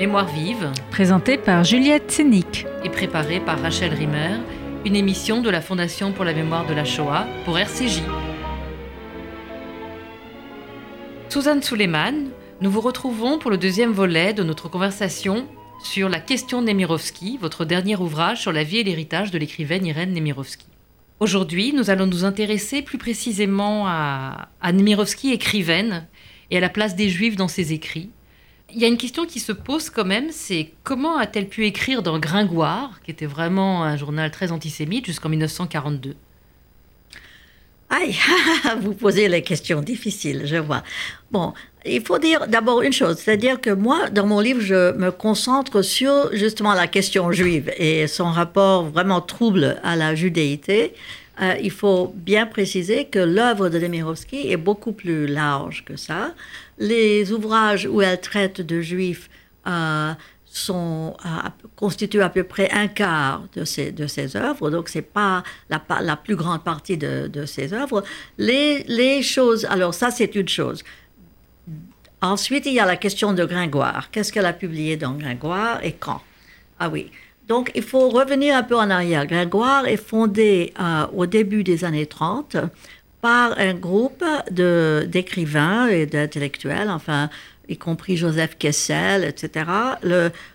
Mémoire 0.00 0.28
vive, 0.28 0.72
Présentée 0.90 1.36
par 1.36 1.62
Juliette 1.62 2.10
Sénic. 2.10 2.64
et 2.82 2.88
préparée 2.88 3.38
par 3.38 3.60
Rachel 3.60 3.92
Rimmer, 3.92 4.38
une 4.86 4.96
émission 4.96 5.42
de 5.42 5.50
la 5.50 5.60
Fondation 5.60 6.12
pour 6.12 6.24
la 6.24 6.32
mémoire 6.32 6.66
de 6.66 6.72
la 6.72 6.86
Shoah 6.86 7.26
pour 7.44 7.58
RCJ. 7.58 8.00
Suzanne 11.28 11.62
Suleiman, 11.62 12.30
nous 12.62 12.70
vous 12.70 12.80
retrouvons 12.80 13.38
pour 13.38 13.50
le 13.50 13.58
deuxième 13.58 13.92
volet 13.92 14.32
de 14.32 14.42
notre 14.42 14.70
conversation 14.70 15.46
sur 15.84 16.08
la 16.08 16.18
question 16.18 16.62
Nemirovski, 16.62 17.36
votre 17.36 17.66
dernier 17.66 17.96
ouvrage 17.96 18.40
sur 18.40 18.52
la 18.52 18.64
vie 18.64 18.78
et 18.78 18.84
l'héritage 18.84 19.30
de 19.30 19.36
l'écrivaine 19.36 19.84
Irène 19.84 20.14
Nemirovski. 20.14 20.64
Aujourd'hui, 21.20 21.74
nous 21.74 21.90
allons 21.90 22.06
nous 22.06 22.24
intéresser 22.24 22.80
plus 22.80 22.96
précisément 22.96 23.86
à, 23.86 24.48
à 24.62 24.72
Nemirovski, 24.72 25.30
écrivaine, 25.30 26.06
et 26.50 26.56
à 26.56 26.60
la 26.60 26.70
place 26.70 26.96
des 26.96 27.10
Juifs 27.10 27.36
dans 27.36 27.48
ses 27.48 27.74
écrits. 27.74 28.08
Il 28.74 28.80
y 28.80 28.84
a 28.84 28.88
une 28.88 28.96
question 28.96 29.26
qui 29.26 29.40
se 29.40 29.52
pose 29.52 29.90
quand 29.90 30.04
même, 30.04 30.28
c'est 30.30 30.72
comment 30.84 31.16
a-t-elle 31.16 31.48
pu 31.48 31.66
écrire 31.66 32.02
dans 32.02 32.18
Gringoire, 32.18 33.00
qui 33.04 33.10
était 33.10 33.26
vraiment 33.26 33.82
un 33.84 33.96
journal 33.96 34.30
très 34.30 34.52
antisémite, 34.52 35.06
jusqu'en 35.06 35.28
1942 35.28 36.14
Aïe, 37.92 38.16
vous 38.80 38.94
posez 38.94 39.28
les 39.28 39.42
questions 39.42 39.80
difficiles, 39.80 40.42
je 40.44 40.56
vois. 40.56 40.84
Bon, 41.32 41.52
il 41.84 42.00
faut 42.02 42.18
dire 42.18 42.46
d'abord 42.46 42.82
une 42.82 42.92
chose, 42.92 43.16
c'est-à-dire 43.18 43.60
que 43.60 43.70
moi, 43.70 44.08
dans 44.10 44.26
mon 44.26 44.38
livre, 44.38 44.60
je 44.60 44.92
me 44.92 45.10
concentre 45.10 45.82
sur 45.82 46.32
justement 46.32 46.72
la 46.74 46.86
question 46.86 47.32
juive 47.32 47.72
et 47.76 48.06
son 48.06 48.30
rapport 48.30 48.84
vraiment 48.84 49.20
trouble 49.20 49.80
à 49.82 49.96
la 49.96 50.14
judéité. 50.14 50.94
Euh, 51.40 51.56
il 51.62 51.70
faut 51.70 52.12
bien 52.14 52.46
préciser 52.46 53.06
que 53.06 53.18
l'œuvre 53.18 53.68
de 53.68 53.78
Demirovski 53.78 54.50
est 54.50 54.58
beaucoup 54.58 54.92
plus 54.92 55.26
large 55.26 55.84
que 55.84 55.96
ça. 55.96 56.34
Les 56.78 57.32
ouvrages 57.32 57.86
où 57.86 58.02
elle 58.02 58.20
traite 58.20 58.60
de 58.60 58.80
juifs 58.80 59.30
euh, 59.66 60.12
sont, 60.44 61.16
euh, 61.24 61.28
constituent 61.76 62.22
à 62.22 62.28
peu 62.28 62.44
près 62.44 62.70
un 62.72 62.88
quart 62.88 63.44
de 63.54 63.64
ses, 63.64 64.36
œuvres, 64.36 64.70
donc 64.70 64.88
c'est 64.88 65.02
pas 65.02 65.42
la, 65.70 66.16
plus 66.16 66.36
grande 66.36 66.62
partie 66.62 66.98
de, 66.98 67.28
de 67.28 67.46
ses 67.46 67.72
œuvres. 67.72 68.04
Les, 68.36 68.82
les 68.84 69.22
choses, 69.22 69.64
alors 69.66 69.94
ça 69.94 70.10
c'est 70.10 70.34
une 70.34 70.48
chose. 70.48 70.82
Ensuite, 72.22 72.66
il 72.66 72.74
y 72.74 72.80
a 72.80 72.84
la 72.84 72.96
question 72.96 73.32
de 73.32 73.46
Gringoire. 73.46 74.10
Qu'est-ce 74.10 74.30
qu'elle 74.30 74.44
a 74.44 74.52
publié 74.52 74.98
dans 74.98 75.14
Gringoire 75.14 75.82
et 75.82 75.92
quand? 75.92 76.20
Ah 76.78 76.90
oui. 76.90 77.10
Donc, 77.50 77.72
il 77.74 77.82
faut 77.82 78.08
revenir 78.10 78.54
un 78.54 78.62
peu 78.62 78.76
en 78.76 78.90
arrière. 78.90 79.26
Gringoire 79.26 79.84
est 79.88 79.96
fondé 79.96 80.72
euh, 80.78 81.04
au 81.12 81.26
début 81.26 81.64
des 81.64 81.84
années 81.84 82.06
30 82.06 82.56
par 83.20 83.58
un 83.58 83.74
groupe 83.74 84.24
d'écrivains 84.52 85.88
et 85.88 86.06
d'intellectuels, 86.06 86.88
enfin, 86.88 87.28
y 87.68 87.76
compris 87.76 88.16
Joseph 88.16 88.56
Kessel, 88.56 89.24
etc. 89.24 89.64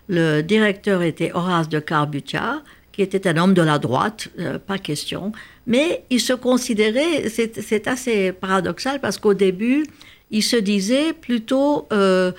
Le, 0.07 0.41
directeur 0.41 1.01
était 1.01 1.33
Horace 1.33 1.67
de 1.67 1.79
Carbuccia, 1.79 2.61
qui 2.93 3.01
était 3.01 3.27
un 3.27 3.35
homme 3.35 3.53
de 3.53 3.61
la 3.61 3.77
droite, 3.77 4.29
euh, 4.39 4.57
pas 4.57 4.77
question. 4.77 5.33
Mais 5.67 6.05
il 6.09 6.21
se 6.21 6.31
considérait, 6.31 7.27
c'est 7.27 7.89
assez 7.89 8.31
paradoxal 8.31 9.01
parce 9.01 9.17
qu'au 9.17 9.33
début, 9.33 9.85
il 10.31 10.43
se 10.43 10.55
disait 10.55 11.11
plutôt, 11.11 11.89
euh, 11.91 12.31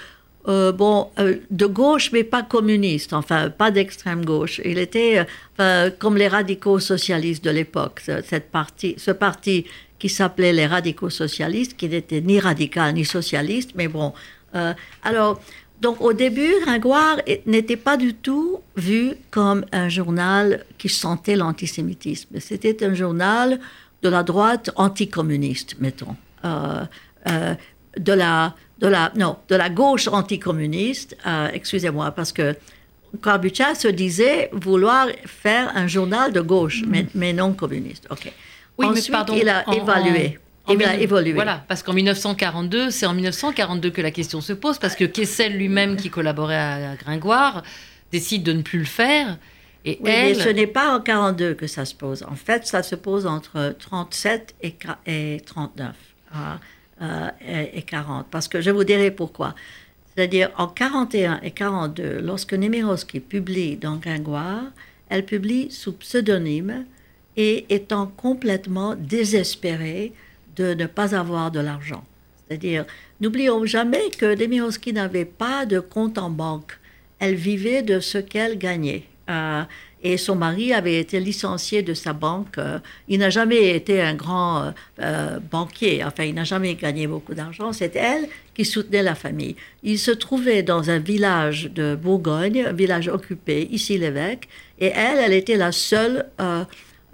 euh, 0.48 0.72
bon, 0.72 1.10
euh, 1.18 1.36
de 1.50 1.66
gauche, 1.66 2.12
mais 2.12 2.24
pas 2.24 2.42
communiste, 2.42 3.12
enfin, 3.12 3.50
pas 3.50 3.70
d'extrême 3.70 4.24
gauche. 4.24 4.60
Il 4.64 4.78
était 4.78 5.26
euh, 5.60 5.90
comme 5.98 6.16
les 6.16 6.28
radicaux 6.28 6.78
socialistes 6.78 7.44
de 7.44 7.50
l'époque, 7.50 8.00
cette 8.00 8.50
partie, 8.50 8.94
ce 8.98 9.10
parti 9.10 9.66
qui 9.98 10.08
s'appelait 10.08 10.52
les 10.52 10.66
radicaux 10.66 11.10
socialistes, 11.10 11.76
qui 11.76 11.88
n'était 11.88 12.20
ni 12.20 12.38
radical 12.38 12.94
ni 12.94 13.04
socialiste, 13.04 13.70
mais 13.74 13.88
bon. 13.88 14.12
Euh, 14.54 14.72
alors, 15.02 15.40
donc 15.80 16.00
au 16.00 16.12
début, 16.12 16.52
Gringoire 16.62 17.18
n'était 17.44 17.76
pas 17.76 17.96
du 17.96 18.14
tout 18.14 18.60
vu 18.76 19.14
comme 19.30 19.64
un 19.72 19.88
journal 19.88 20.64
qui 20.78 20.88
sentait 20.88 21.36
l'antisémitisme. 21.36 22.40
C'était 22.40 22.84
un 22.84 22.94
journal 22.94 23.58
de 24.02 24.08
la 24.08 24.22
droite 24.22 24.70
anticommuniste, 24.76 25.76
mettons. 25.80 26.16
Euh, 26.44 26.84
euh, 27.28 27.54
de 27.98 28.12
la, 28.12 28.54
de 28.78 28.86
la, 28.86 29.12
non, 29.16 29.36
de 29.48 29.56
la 29.56 29.70
gauche 29.70 30.08
anticommuniste, 30.08 31.16
euh, 31.26 31.48
excusez-moi, 31.52 32.10
parce 32.10 32.32
que 32.32 32.54
Corbuccia 33.20 33.74
se 33.74 33.88
disait 33.88 34.50
vouloir 34.52 35.08
faire 35.24 35.72
un 35.74 35.86
journal 35.86 36.32
de 36.32 36.40
gauche, 36.40 36.82
mm. 36.82 36.88
mais, 36.88 37.06
mais, 37.14 37.32
non 37.32 37.52
communiste. 37.52 38.06
OK. 38.10 38.32
Oui, 38.78 38.86
Ensuite, 38.86 39.08
mais 39.08 39.12
pardon, 39.12 39.34
il 39.40 39.48
a 39.48 39.64
en, 39.66 39.72
évalué. 39.72 40.38
En, 40.66 40.74
il 40.74 40.84
a 40.84 40.96
évolué. 40.96 41.32
Voilà, 41.32 41.64
parce 41.66 41.82
qu'en 41.82 41.94
1942, 41.94 42.90
c'est 42.90 43.06
en 43.06 43.14
1942 43.14 43.90
que 43.90 44.02
la 44.02 44.10
question 44.10 44.40
se 44.42 44.52
pose, 44.52 44.78
parce 44.78 44.94
que 44.94 45.04
Kessel 45.04 45.56
lui-même, 45.56 45.96
qui 45.96 46.10
collaborait 46.10 46.56
à 46.56 46.96
Gringoire, 46.96 47.62
décide 48.12 48.42
de 48.42 48.52
ne 48.52 48.62
plus 48.62 48.80
le 48.80 48.84
faire. 48.84 49.38
Et 49.86 49.98
oui, 50.02 50.10
elle... 50.10 50.36
mais 50.36 50.42
ce 50.42 50.48
n'est 50.50 50.66
pas 50.66 50.94
en 50.94 51.00
42 51.00 51.54
que 51.54 51.66
ça 51.66 51.86
se 51.86 51.94
pose. 51.94 52.24
En 52.28 52.34
fait, 52.34 52.66
ça 52.66 52.82
se 52.82 52.96
pose 52.96 53.26
entre 53.26 53.74
37 53.78 54.56
et, 54.62 54.76
et 55.06 55.40
39. 55.46 55.94
Ah 56.34 56.58
euh, 57.02 57.28
et, 57.40 57.78
et 57.78 57.82
40. 57.82 58.26
Parce 58.30 58.48
que 58.48 58.60
je 58.60 58.70
vous 58.70 58.84
dirai 58.84 59.10
pourquoi. 59.10 59.54
C'est-à-dire 60.14 60.50
en 60.56 60.68
41 60.68 61.40
et 61.42 61.50
42, 61.50 62.20
lorsque 62.20 62.54
Nemirovski 62.54 63.20
publie 63.20 63.76
dans 63.76 63.96
Gringoire, 63.96 64.64
elle 65.08 65.24
publie 65.24 65.70
sous 65.70 65.92
pseudonyme 65.92 66.86
et 67.36 67.66
étant 67.68 68.06
complètement 68.06 68.94
désespérée 68.96 70.12
de 70.56 70.74
ne 70.74 70.86
pas 70.86 71.14
avoir 71.14 71.50
de 71.50 71.60
l'argent. 71.60 72.04
C'est-à-dire, 72.48 72.86
n'oublions 73.20 73.64
jamais 73.66 74.08
que 74.18 74.34
Nemirovski 74.34 74.92
n'avait 74.92 75.24
pas 75.24 75.66
de 75.66 75.80
compte 75.80 76.16
en 76.16 76.30
banque. 76.30 76.78
Elle 77.18 77.34
vivait 77.34 77.82
de 77.82 78.00
ce 78.00 78.18
qu'elle 78.18 78.56
gagnait. 78.56 79.04
Euh, 79.28 79.62
et 80.02 80.16
son 80.16 80.36
mari 80.36 80.72
avait 80.72 81.00
été 81.00 81.20
licencié 81.20 81.82
de 81.82 81.94
sa 81.94 82.12
banque. 82.12 82.58
Il 83.08 83.18
n'a 83.18 83.30
jamais 83.30 83.74
été 83.74 84.00
un 84.02 84.14
grand 84.14 84.72
euh, 85.00 85.38
banquier, 85.40 86.04
enfin, 86.04 86.24
il 86.24 86.34
n'a 86.34 86.44
jamais 86.44 86.74
gagné 86.74 87.06
beaucoup 87.06 87.34
d'argent. 87.34 87.72
C'est 87.72 87.96
elle 87.96 88.28
qui 88.54 88.64
soutenait 88.64 89.02
la 89.02 89.14
famille. 89.14 89.56
Il 89.82 89.98
se 89.98 90.10
trouvait 90.10 90.62
dans 90.62 90.90
un 90.90 90.98
village 90.98 91.70
de 91.74 91.96
Bourgogne, 91.96 92.64
un 92.68 92.72
village 92.72 93.08
occupé, 93.08 93.68
ici 93.70 93.98
l'évêque, 93.98 94.48
et 94.78 94.92
elle, 94.94 95.18
elle 95.18 95.32
était 95.32 95.56
la 95.56 95.72
seule 95.72 96.26
euh, 96.40 96.64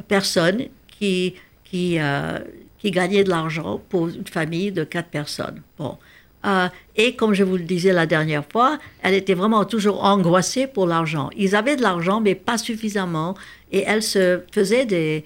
personne 0.09 0.67
qui, 0.99 1.35
euh, 1.75 2.39
qui 2.79 2.91
gagnait 2.91 3.25
de 3.25 3.31
l'argent 3.31 3.81
pour 3.89 4.09
une 4.09 4.27
famille 4.27 4.73
de 4.73 4.85
quatre 4.85 5.09
personnes. 5.09 5.63
Bon. 5.79 5.97
Euh, 6.45 6.69
et 6.97 7.15
comme 7.15 7.35
je 7.35 7.45
vous 7.45 7.57
le 7.57 7.63
disais 7.63 7.93
la 7.93 8.07
dernière 8.07 8.45
fois, 8.45 8.79
elle 9.03 9.15
était 9.15 9.35
vraiment 9.35 9.65
toujours 9.65 10.05
angoissée 10.05 10.67
pour 10.67 10.87
l'argent. 10.87 11.31
Ils 11.37 11.55
avaient 11.55 11.77
de 11.77 11.83
l'argent, 11.83 12.21
mais 12.21 12.35
pas 12.35 12.59
suffisamment. 12.59 13.35
Et 13.71 13.85
elle 13.87 14.03
se 14.03 14.41
faisait 14.53 14.87
des... 14.87 15.25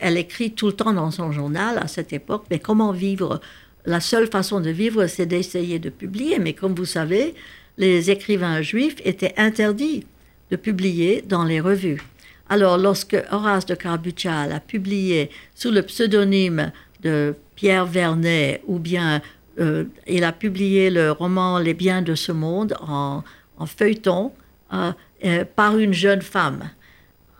Elle 0.00 0.16
écrit 0.16 0.52
tout 0.52 0.66
le 0.66 0.72
temps 0.72 0.92
dans 0.92 1.10
son 1.10 1.30
journal 1.30 1.78
à 1.78 1.88
cette 1.88 2.12
époque, 2.12 2.44
mais 2.50 2.58
comment 2.58 2.92
vivre? 2.92 3.40
La 3.84 4.00
seule 4.00 4.26
façon 4.26 4.60
de 4.60 4.70
vivre, 4.70 5.06
c'est 5.06 5.26
d'essayer 5.26 5.78
de 5.78 5.90
publier. 5.90 6.38
Mais 6.38 6.54
comme 6.54 6.74
vous 6.74 6.86
savez, 6.86 7.34
les 7.76 8.10
écrivains 8.10 8.62
juifs 8.62 8.96
étaient 9.04 9.34
interdits 9.36 10.04
de 10.50 10.56
publier 10.56 11.22
dans 11.26 11.44
les 11.44 11.60
revues. 11.60 12.02
Alors, 12.48 12.78
lorsque 12.78 13.16
Horace 13.30 13.66
de 13.66 13.74
Carbuccia 13.74 14.40
a 14.40 14.60
publié 14.60 15.30
sous 15.54 15.70
le 15.70 15.82
pseudonyme 15.82 16.72
de 17.02 17.34
Pierre 17.56 17.86
Vernet 17.86 18.62
ou 18.66 18.78
bien 18.78 19.20
euh, 19.60 19.84
il 20.06 20.24
a 20.24 20.32
publié 20.32 20.90
le 20.90 21.10
roman 21.10 21.58
Les 21.58 21.74
biens 21.74 22.02
de 22.02 22.14
ce 22.14 22.32
monde 22.32 22.76
en, 22.80 23.22
feuilleton 23.66 24.32
euh, 24.72 24.92
euh, 25.24 25.44
par 25.56 25.78
une 25.78 25.92
jeune 25.92 26.22
femme. 26.22 26.70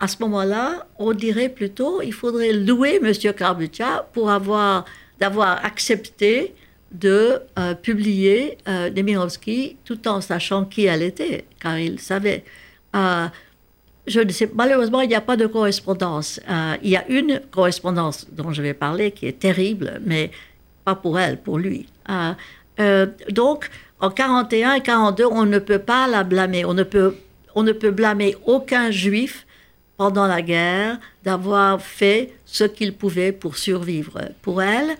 À 0.01 0.07
ce 0.07 0.17
moment-là, 0.21 0.87
on 0.97 1.13
dirait 1.13 1.49
plutôt 1.49 2.01
il 2.01 2.13
faudrait 2.13 2.53
louer 2.53 2.99
M. 3.01 3.13
Carbuccia 3.33 4.07
pour 4.13 4.29
avoir 4.29 4.85
d'avoir 5.19 5.63
accepté 5.65 6.55
de 6.91 7.41
publier 7.83 8.57
Nemirovski 8.65 9.75
tout 9.83 10.07
en 10.07 10.21
sachant 10.21 10.63
qui 10.63 10.85
elle 10.85 11.03
était, 11.03 11.43
car 11.59 11.77
il 11.77 11.99
savait. 11.99 12.45
je 12.93 14.47
malheureusement, 14.55 15.01
il 15.01 15.09
n'y 15.09 15.15
a 15.15 15.21
pas 15.21 15.35
de 15.35 15.45
correspondance. 15.45 16.39
il 16.81 16.89
y 16.89 16.95
a 16.95 17.05
une 17.09 17.41
correspondance 17.51 18.27
dont 18.31 18.53
je 18.53 18.61
vais 18.61 18.73
parler 18.73 19.11
qui 19.11 19.27
est 19.27 19.37
terrible, 19.37 19.99
mais 20.05 20.31
pour 20.95 21.19
elle, 21.19 21.37
pour 21.41 21.57
lui. 21.57 21.87
Euh, 22.09 22.33
euh, 22.79 23.07
donc, 23.29 23.69
en 23.99 24.09
41 24.09 24.73
et 24.73 24.81
42, 24.81 25.25
on 25.25 25.45
ne 25.45 25.59
peut 25.59 25.79
pas 25.79 26.07
la 26.07 26.23
blâmer. 26.23 26.65
On 26.65 26.73
ne 26.73 26.83
peut, 26.83 27.15
on 27.55 27.63
ne 27.63 27.71
peut 27.71 27.91
blâmer 27.91 28.35
aucun 28.45 28.91
juif 28.91 29.45
pendant 29.97 30.27
la 30.27 30.41
guerre 30.41 30.97
d'avoir 31.23 31.81
fait 31.81 32.33
ce 32.45 32.63
qu'il 32.63 32.93
pouvait 32.93 33.33
pour 33.33 33.57
survivre. 33.57 34.21
Pour 34.41 34.61
elle, 34.61 34.95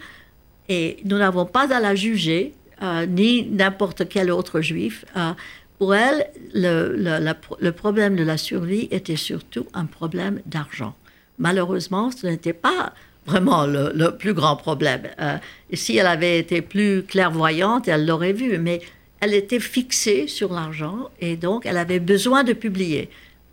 et 0.67 0.97
nous 1.05 1.17
n'avons 1.17 1.45
pas 1.45 1.73
à 1.73 1.79
la 1.79 1.95
juger, 1.95 2.53
euh, 2.81 3.05
ni 3.05 3.47
n'importe 3.47 4.07
quel 4.07 4.31
autre 4.31 4.61
juif. 4.61 5.05
Euh, 5.17 5.31
pour 5.79 5.95
elle, 5.95 6.29
le, 6.53 7.71
problème 7.71 8.15
de 8.15 8.23
la 8.23 8.37
survie 8.37 8.87
était 8.91 9.15
surtout 9.15 9.65
un 9.73 9.85
problème 9.85 10.41
d'argent. 10.45 10.95
Malheureusement, 11.37 12.11
ce 12.11 12.27
n'était 12.27 12.53
pas 12.53 12.93
vraiment 13.29 13.65
le, 13.65 14.09
plus 14.17 14.33
grand 14.33 14.55
problème. 14.55 15.03
Euh, 15.21 15.37
si 15.73 15.97
elle 15.97 16.07
avait 16.07 16.39
été 16.39 16.61
plus 16.61 17.03
clairvoyante, 17.03 17.87
elle 17.87 18.05
l'aurait 18.05 18.33
vu, 18.33 18.57
mais 18.57 18.81
elle 19.21 19.33
était 19.33 19.59
fixée 19.59 20.27
sur 20.27 20.51
l'argent 20.51 21.09
et 21.19 21.35
donc 21.35 21.65
elle 21.65 21.77
avait 21.77 21.99
besoin 21.99 22.43
de 22.43 22.53
publier. 22.53 23.09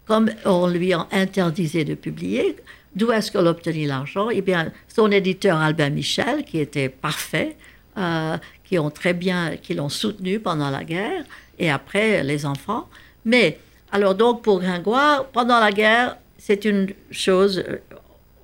Comme 0.06 0.30
on 0.44 0.68
lui 0.68 0.92
interdisait 1.10 1.84
de 1.84 1.94
publier, 1.94 2.56
d'où 2.94 3.10
est-ce 3.10 3.30
qu'elle 3.30 3.48
obtenait 3.48 3.86
l'argent? 3.86 4.30
Eh 4.30 4.40
bien, 4.40 4.72
son 4.88 5.10
éditeur 5.10 5.58
Albin 5.58 5.90
Michel, 5.90 6.44
qui 6.44 6.58
était 6.58 6.88
parfait, 6.88 7.56
euh, 7.98 8.36
qui 8.64 8.78
ont 8.78 8.90
très 8.90 9.14
bien, 9.14 9.56
qui 9.56 9.74
l'ont 9.74 9.88
soutenu 9.88 10.38
pendant 10.38 10.70
la 10.70 10.84
guerre 10.84 11.24
et 11.58 11.70
après 11.70 12.22
les 12.22 12.46
enfants. 12.46 12.88
Mais 13.24 13.58
alors 13.92 14.14
donc 14.14 14.42
pour 14.42 14.60
Gringoire, 14.60 15.26
pendant 15.26 15.58
la 15.58 15.72
guerre, 15.72 16.16
c'est 16.38 16.64
une 16.64 16.92
chose, 17.10 17.64
euh, 17.66 17.78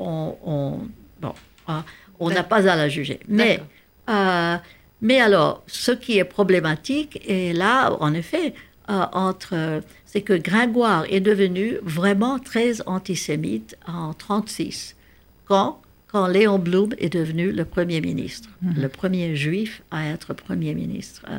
on 0.00 0.78
bon, 1.22 1.34
ah, 1.66 1.84
on 2.20 2.28
n'a 2.30 2.42
pas 2.42 2.68
à 2.68 2.76
la 2.76 2.88
juger. 2.88 3.20
Mais 3.28 3.60
euh, 4.08 4.56
mais 5.02 5.20
alors, 5.20 5.64
ce 5.66 5.90
qui 5.90 6.18
est 6.18 6.24
problématique, 6.24 7.20
et 7.26 7.52
là, 7.52 7.96
en 8.00 8.14
effet, 8.14 8.54
euh, 8.88 9.04
entre, 9.12 9.82
c'est 10.06 10.22
que 10.22 10.32
Gringoire 10.32 11.04
est 11.10 11.20
devenu 11.20 11.76
vraiment 11.82 12.38
très 12.38 12.80
antisémite 12.86 13.76
en 13.86 14.14
36, 14.14 14.96
quand, 15.44 15.80
quand 16.06 16.28
Léon 16.28 16.60
Blum 16.60 16.94
est 16.98 17.12
devenu 17.12 17.50
le 17.50 17.64
Premier 17.64 18.00
ministre, 18.00 18.48
mhm. 18.62 18.80
le 18.80 18.88
premier 18.88 19.34
juif 19.34 19.82
à 19.90 20.06
être 20.06 20.34
Premier 20.34 20.72
ministre. 20.74 21.26
Euh, 21.28 21.38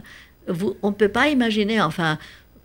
vous, 0.50 0.76
on 0.82 0.90
ne 0.90 0.96
peut 0.96 1.08
pas 1.08 1.30
imaginer, 1.30 1.82
enfin, 1.82 2.18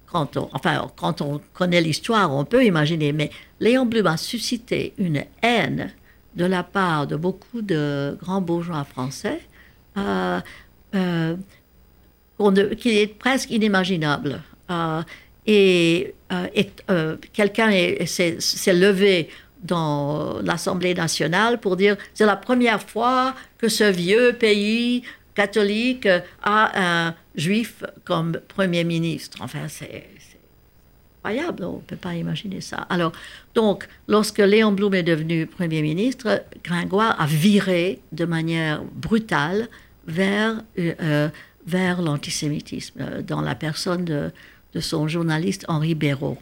quand 0.06 0.36
on, 0.36 0.48
enfin, 0.52 0.90
quand 0.96 1.20
on 1.20 1.40
connaît 1.54 1.80
l'histoire, 1.80 2.34
on 2.34 2.44
peut 2.44 2.64
imaginer, 2.64 3.12
mais 3.12 3.30
Léon 3.60 3.86
Blum 3.86 4.06
a 4.08 4.16
suscité 4.16 4.94
une 4.98 5.22
haine 5.42 5.92
de 6.38 6.44
la 6.46 6.62
part 6.62 7.06
de 7.06 7.16
beaucoup 7.16 7.60
de 7.60 8.16
grands 8.22 8.40
bourgeois 8.40 8.84
français. 8.84 9.40
Euh, 9.96 10.40
euh, 10.94 11.36
qui 12.76 12.98
est 13.00 13.08
presque 13.08 13.50
inimaginable. 13.50 14.40
Euh, 14.70 15.02
et, 15.44 16.14
euh, 16.30 17.16
quelqu'un 17.32 17.70
s'est 18.06 18.72
levé 18.72 19.28
dans 19.64 20.40
l'Assemblée 20.42 20.94
nationale 20.94 21.58
pour 21.58 21.76
dire 21.76 21.96
c'est 22.14 22.26
la 22.26 22.36
première 22.36 22.80
fois 22.80 23.34
que 23.58 23.68
ce 23.68 23.84
vieux 23.90 24.34
pays 24.34 25.02
catholique 25.34 26.06
a 26.44 27.08
un 27.08 27.14
juif 27.34 27.82
comme 28.04 28.38
Premier 28.46 28.84
ministre. 28.84 29.38
Enfin, 29.40 29.66
c'est 29.66 30.04
incroyable, 31.28 31.64
on 31.64 31.76
ne 31.76 31.82
peut 31.82 31.96
pas 31.96 32.14
imaginer 32.14 32.60
ça. 32.60 32.86
Alors, 32.88 33.12
donc, 33.54 33.88
lorsque 34.06 34.38
Léon 34.38 34.72
Blum 34.72 34.94
est 34.94 35.02
devenu 35.02 35.46
Premier 35.46 35.82
ministre, 35.82 36.42
Gringoire 36.64 37.20
a 37.20 37.26
viré 37.26 38.00
de 38.12 38.24
manière 38.24 38.82
brutale 38.82 39.68
vers, 40.06 40.62
euh, 40.78 40.94
euh, 41.00 41.28
vers 41.66 42.00
l'antisémitisme, 42.02 43.00
euh, 43.00 43.22
dans 43.22 43.40
la 43.40 43.54
personne 43.54 44.04
de, 44.04 44.30
de, 44.74 44.80
son 44.80 45.08
journaliste 45.08 45.64
Henri 45.68 45.94
Béraud. 45.94 46.38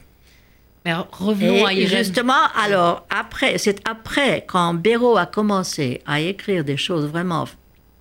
Mais 0.84 0.94
revenons 0.94 1.68
et 1.68 1.86
Justement, 1.86 2.46
alors, 2.56 3.06
après, 3.10 3.58
c'est 3.58 3.86
après, 3.88 4.44
quand 4.46 4.74
Béraud 4.74 5.16
a 5.16 5.26
commencé 5.26 6.00
à 6.06 6.20
écrire 6.20 6.62
des 6.62 6.76
choses 6.76 7.06
vraiment 7.06 7.46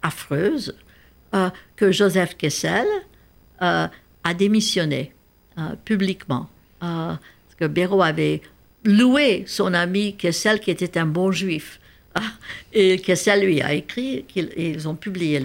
affreuses, 0.02 0.76
que 1.76 1.92
Joseph 1.92 2.38
Kessel 2.38 2.88
a 3.60 3.90
démissionné 4.38 5.12
publiquement. 5.84 6.48
Parce 6.80 7.19
que 7.60 7.66
Béraud 7.66 8.01
avait 8.01 8.42
loué 8.83 9.44
son 9.48 9.74
ami 9.74 10.16
Kessel, 10.16 10.60
qui 10.60 10.72
était 10.72 10.98
un 10.98 11.06
bon 11.06 11.31
juif. 11.31 11.80
et 12.74 13.00
Kessel 13.00 13.45
lui 13.45 13.62
a 13.62 13.74
écrit, 13.74 14.25
qu'ils 14.27 14.88
ont 14.88 14.95
publié 14.95 15.42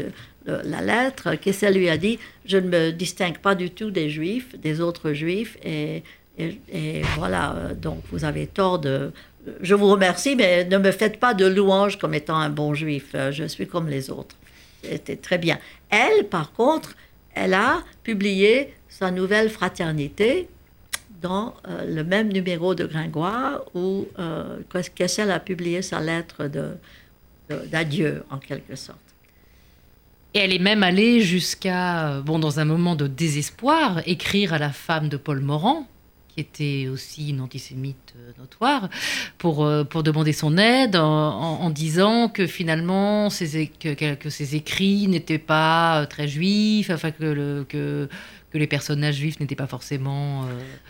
la 0.47 0.81
lettre, 0.81 1.35
Kessel 1.35 1.75
lui 1.75 1.89
a 1.89 1.97
dit 1.97 2.19
Je 2.45 2.59
ne 2.59 2.69
me 2.69 2.91
distingue 2.91 3.39
pas 3.39 3.55
du 3.55 3.71
tout 3.71 3.91
des 3.91 4.11
juifs, 4.11 4.59
des 4.59 4.81
autres 4.81 5.13
juifs, 5.13 5.57
et, 5.65 6.03
et, 6.39 7.03
voilà, 7.17 7.71
donc 7.81 8.03
vous 8.11 8.25
avez 8.25 8.47
tort 8.47 8.79
de. 8.79 9.13
Je 9.63 9.75
vous 9.75 9.89
remercie, 9.89 10.37
mais 10.37 10.65
ne 10.65 10.77
me 10.77 10.93
faites 10.93 11.19
pas 11.19 11.33
de 11.33 11.47
louange 11.47 11.99
comme 11.99 12.15
étant 12.15 12.37
un 12.37 12.51
bon 12.51 12.75
juif. 12.75 13.17
Je 13.31 13.45
suis 13.45 13.67
comme 13.67 13.89
les 13.89 14.11
autres. 14.11 14.37
C'était 14.83 15.17
très 15.17 15.39
bien. 15.39 15.59
Elle, 15.89 16.25
par 16.29 16.53
contre, 16.53 16.95
elle 17.35 17.55
a 17.55 17.83
publié 18.03 18.75
sa 18.89 19.11
nouvelle 19.11 19.49
fraternité 19.49 20.49
dans 21.21 21.55
euh, 21.69 21.85
le 21.87 22.05
même 22.05 22.33
numéro 22.33 22.75
de 22.75 22.85
Gringoire 22.87 23.63
où 23.75 24.07
euh, 24.19 24.59
Kessel 24.95 25.31
a 25.31 25.41
publié 25.41 25.83
sa 25.83 26.01
lettre 26.01 26.51
d'adieu, 27.71 28.25
en 28.31 28.39
quelque 28.39 28.77
sorte. 28.77 28.99
Et 30.33 30.39
elle 30.39 30.53
est 30.53 30.61
même 30.61 30.83
allée 30.83 31.21
jusqu'à, 31.21 32.09
euh, 32.09 32.21
bon, 32.23 32.39
dans 32.39 32.61
un 32.61 32.65
moment 32.65 32.95
de 32.95 33.07
désespoir, 33.07 34.01
écrire 34.07 34.55
à 34.55 34.59
la 34.59 34.71
femme 34.71 35.09
de 35.09 35.17
Paul 35.17 35.41
Morand, 35.41 35.89
qui 36.29 36.41
était 36.41 36.87
aussi 36.89 37.31
une 37.31 37.41
antisémite 37.41 38.15
notoire, 38.39 38.89
pour, 39.37 39.69
pour 39.91 40.05
demander 40.05 40.33
son 40.33 40.57
aide 40.59 40.95
en, 40.95 41.71
disant 41.71 42.29
que 42.29 42.47
finalement 42.47 43.31
ses, 43.31 43.67
que, 43.67 44.15
que 44.15 44.31
ses 44.31 44.55
écrits 44.55 45.09
n'étaient 45.09 45.39
pas 45.39 46.07
très 46.09 46.29
juifs, 46.29 46.91
enfin 46.91 47.11
que, 47.11 47.25
le, 47.25 47.67
que 47.69 48.09
que 48.53 48.59
les 48.59 48.67
personnages 48.67 49.17
juifs 49.17 49.39
n'étaient 49.41 49.55
pas 49.55 49.67
forcément. 49.67 50.45
Euh... 50.45 50.47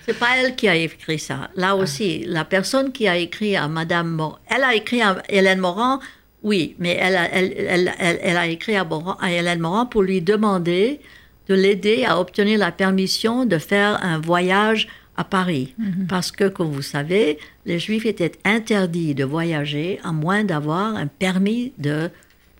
C'est 0.07 0.19
pas 0.19 0.39
elle 0.39 0.57
qui 0.57 0.69
a 0.69 0.75
écrit 0.75 1.19
ça. 1.19 1.51
Là 1.57 1.71
ah. 1.71 1.77
aussi, 1.77 2.25
la 2.27 2.45
personne 2.45 2.93
qui 2.93 3.07
a 3.07 3.17
écrit 3.17 3.57
à 3.57 3.69
Madame 3.69 4.11
Morand, 4.11 4.39
elle 4.49 4.65
a 4.65 4.75
écrit 4.75 5.03
à 5.03 5.23
Hélène 5.29 5.59
Morand, 5.59 6.01
oui, 6.43 6.75
mais 6.79 6.97
elle 6.99 7.17
a, 7.17 7.29
elle, 7.31 7.53
elle, 7.57 7.93
elle, 7.99 8.37
a 8.37 8.47
écrit 8.47 8.77
à, 8.77 8.87
à, 9.21 9.31
Hélène 9.31 9.61
Morand 9.61 9.87
pour 9.87 10.03
lui 10.03 10.23
demander 10.23 11.01
de 11.49 11.55
l'aider 11.55 12.05
à 12.05 12.19
obtenir 12.19 12.59
la 12.59 12.73
permission 12.73 13.45
de 13.45 13.59
faire 13.59 14.03
un 14.03 14.19
voyage 14.19 14.89
à 15.17 15.25
Paris. 15.25 15.75
Mhm. 15.77 16.07
Parce 16.09 16.33
que, 16.33 16.49
comme 16.49 16.71
vous 16.71 16.83
savez, 16.83 17.39
les 17.67 17.79
Juifs 17.79 18.07
étaient 18.07 18.33
interdits 18.45 19.15
de 19.15 19.25
voyager 19.25 20.01
à 20.03 20.12
moins 20.12 20.45
d'avoir 20.45 20.97
un 20.97 21.09
permis 21.09 21.73
de 21.77 22.09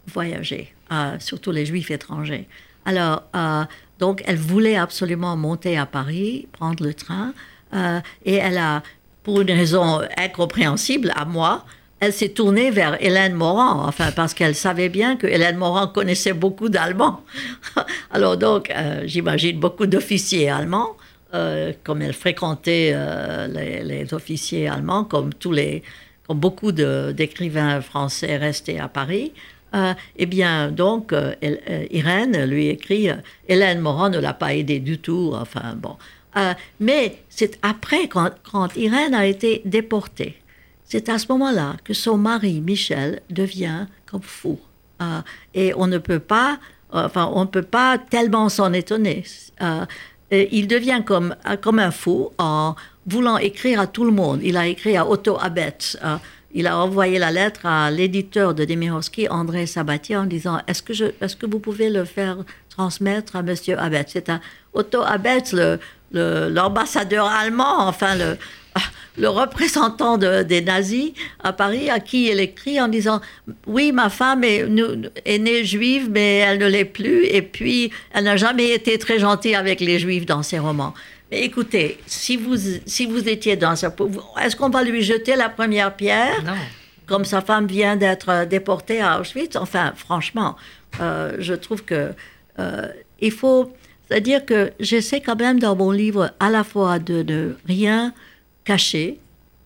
voyager, 0.07 0.75
euh, 0.93 1.17
surtout 1.21 1.53
les 1.53 1.65
Juifs 1.65 1.91
étrangers. 1.91 2.49
Alors, 2.85 3.23
euh, 3.35 3.65
donc, 4.01 4.23
elle 4.27 4.37
voulait 4.37 4.77
absolument 4.77 5.37
monter 5.37 5.77
à 5.77 5.85
Paris, 5.85 6.49
prendre 6.53 6.83
le 6.83 6.95
train, 6.95 7.35
euh, 7.75 8.01
et 8.25 8.35
elle 8.35 8.57
a, 8.57 8.83
pour 9.23 9.43
une 9.43 9.51
raison 9.51 10.01
incompréhensible 10.17 11.13
à 11.15 11.27
moi, 11.27 11.67
elle 12.01 12.15
s'est 12.15 12.31
tournée 12.31 12.71
vers 12.71 12.97
Hélène 13.05 13.35
Morand, 13.35 13.87
enfin, 13.87 14.11
parce 14.11 14.33
qu'elle 14.33 14.55
savait 14.55 14.89
bien 14.89 15.17
que 15.17 15.27
Hélène 15.27 15.59
Morand 15.59 15.87
connaissait 15.87 16.33
beaucoup 16.33 16.71
d'Allemands. 16.71 17.23
Alors, 18.11 18.39
donc, 18.39 18.71
euh, 18.71 19.03
j'imagine 19.05 19.61
beaucoup 19.61 19.87
d'officiers 19.87 20.49
allemands, 20.49 20.97
euh, 21.35 21.75
comme 21.85 22.01
elle 22.01 22.15
fréquentait 22.15 22.97
les, 23.49 23.85
les, 23.85 24.15
officiers 24.15 24.67
allemands, 24.67 25.05
comme 25.05 25.35
tous 25.35 25.53
les, 25.53 25.83
comme 26.27 26.39
beaucoup 26.39 26.73
d'écrivains 26.73 27.83
français 27.83 28.39
restés 28.39 28.81
à 28.81 28.89
Paris. 28.89 29.33
Euh, 29.75 29.95
eh 30.17 30.27
bien, 30.27 30.71
donc, 30.71 31.13
euh, 31.13 31.35
euh, 31.43 31.87
Irène 31.91 32.45
lui 32.47 32.69
écrit 32.69 33.09
Hélène 33.49 33.81
Morand 33.81 34.09
ne 34.09 34.19
l'a 34.19 34.35
pas 34.35 34.55
aidé 34.55 34.81
du 34.81 34.99
tout. 34.99 35.33
Enfin, 35.35 35.75
bon. 35.77 35.97
mais 36.81 37.19
c'est 37.29 37.59
après, 37.63 38.09
quand, 38.09 38.77
Irène 38.77 39.15
a 39.15 39.27
été 39.27 39.63
déportée, 39.65 40.37
c'est 40.85 41.09
à 41.09 41.19
ce 41.19 41.27
moment-là 41.31 41.77
que 41.85 41.95
son 41.95 42.17
mari, 42.17 42.61
Michel, 42.61 43.21
devient 43.31 43.87
comme 44.07 44.23
fou. 44.23 44.59
et 45.55 45.73
on 45.77 45.87
ne 45.87 45.99
peut 45.99 46.19
pas, 46.19 46.59
enfin, 46.93 47.31
on 47.33 47.43
ne 47.43 47.51
peut 47.51 47.63
pas 47.63 47.97
tellement 47.99 48.49
s'en 48.49 48.73
étonner. 48.73 49.25
il 50.31 50.67
devient 50.67 51.03
comme, 51.07 51.37
comme 51.63 51.79
un 51.79 51.93
fou 51.93 52.31
en 52.39 52.75
voulant 53.07 53.39
écrire 53.39 53.81
à 53.81 53.87
tout 53.87 54.05
le 54.05 54.13
monde. 54.13 54.41
Il 54.43 54.57
a 54.57 54.67
écrit 54.67 54.97
à 54.97 55.09
Otto 55.09 55.39
Abetz 55.41 55.97
il 56.53 56.67
a 56.67 56.77
envoyé 56.79 57.19
la 57.19 57.31
lettre 57.31 57.67
à 57.67 57.91
l'éditeur 57.91 58.55
de 58.55 58.65
Demirovski, 58.65 59.29
André 59.29 59.67
Sabatier, 59.67 60.17
en 60.17 60.27
disant 60.27 60.61
Est-ce 60.67 60.83
que, 60.83 60.93
est 60.93 61.39
que 61.39 61.47
vous 61.47 61.61
pouvez 61.61 61.91
le 61.91 62.05
faire 62.05 62.39
transmettre 62.69 63.37
à 63.37 63.41
M. 63.41 63.55
Abetz 63.79 64.11
C'est 64.13 64.31
Otto 64.73 65.03
Abetz, 65.03 65.55
l'ambassadeur 66.13 67.27
allemand, 67.27 67.87
enfin 67.87 68.17
le, 68.17 68.37
le 69.17 69.29
représentant 69.29 70.19
des 70.19 70.61
nazis 70.61 71.13
à 71.43 71.53
Paris, 71.53 71.89
à 71.89 72.01
qui 72.01 72.31
il 72.31 72.41
écrit 72.41 72.81
en 72.81 72.89
disant 72.89 73.21
Oui, 73.67 73.93
ma 73.93 74.11
femme 74.11 74.43
est, 74.43 74.67
est 75.25 75.39
née 75.39 75.65
juive, 75.65 76.09
mais 76.11 76.39
elle 76.39 76.59
ne 76.59 76.67
l'est 76.67 76.85
plus, 76.85 77.27
et 77.27 77.43
puis 77.43 77.93
elle 78.13 78.25
n'a 78.25 78.37
jamais 78.37 78.71
été 78.71 78.99
très 78.99 79.19
gentille 79.19 79.55
avec 79.55 79.81
les 79.81 79.99
juifs 79.99 80.27
dans 80.27 80.43
ses 80.43 80.59
romans 80.59 80.95
écoutez, 81.31 81.99
si 82.07 82.37
vous, 82.37 82.57
si 82.87 83.07
vous 83.07 83.29
étiez 83.29 83.57
dans 83.57 83.77
sa 83.77 83.95
est-ce 84.43 84.57
qu'on 84.57 84.71
va 84.71 84.83
lui 84.83 85.03
jeter 85.03 85.37
la 85.37 85.49
première 85.49 85.95
pierre? 85.95 86.43
Non. 86.45 86.53
Comme 87.07 87.25
sa 87.25 87.41
femme 87.41 87.67
vient 87.67 87.97
d'être 87.97 88.47
déportée 88.47 89.01
à 89.01 89.21
Auschwitz? 89.21 89.57
Enfin, 89.57 89.93
franchement, 89.97 90.57
euh, 91.01 91.37
je 91.39 91.55
trouve 91.55 91.85
que 91.85 92.13
euh, 92.59 92.89
il 93.21 93.33
faut. 93.33 93.73
C'est-à-dire 94.09 94.45
que 94.45 94.73
j'essaie 94.81 95.21
quand 95.21 95.37
même 95.37 95.61
dans 95.61 95.77
mon 95.77 95.91
livre 95.93 96.33
à 96.41 96.51
la 96.51 96.65
fois 96.65 96.99
de 96.99 97.23
ne 97.23 97.57
rien 97.67 98.13
cacher 98.65 99.19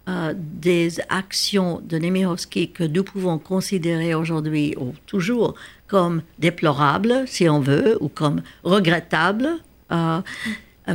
euh, 0.09 0.35
des 0.37 1.01
actions 1.09 1.81
de 1.83 1.99
Nemirovsky 1.99 2.71
que 2.71 2.85
nous 2.85 3.05
pouvons 3.05 3.39
considérer 3.39 4.15
aujourd'hui 4.15 4.75
ou 4.79 4.93
toujours 5.07 5.55
comme 5.87 6.23
déplorables, 6.39 7.25
si 7.27 7.49
on 7.49 7.61
veut, 7.61 7.97
ou 8.01 8.09
comme 8.09 8.43
regrettables, 8.65 9.49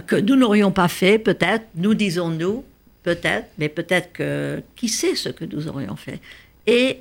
que 0.06 0.16
nous 0.16 0.36
n'aurions 0.36 0.72
pas 0.72 0.88
fait, 0.88 1.18
peut-être, 1.18 1.66
nous 1.76 1.94
disons-nous, 1.94 2.64
peut-être, 3.04 3.48
mais 3.58 3.70
peut-être 3.70 4.14
que 4.14 4.62
qui 4.76 4.88
sait 4.90 5.16
ce 5.16 5.30
que 5.30 5.46
nous 5.46 5.68
aurions 5.68 5.96
fait. 5.96 6.20
Et, 6.68 7.00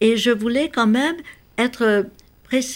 et 0.00 0.16
je 0.16 0.30
voulais 0.30 0.68
quand 0.68 0.88
même 0.88 1.16
être 1.58 2.06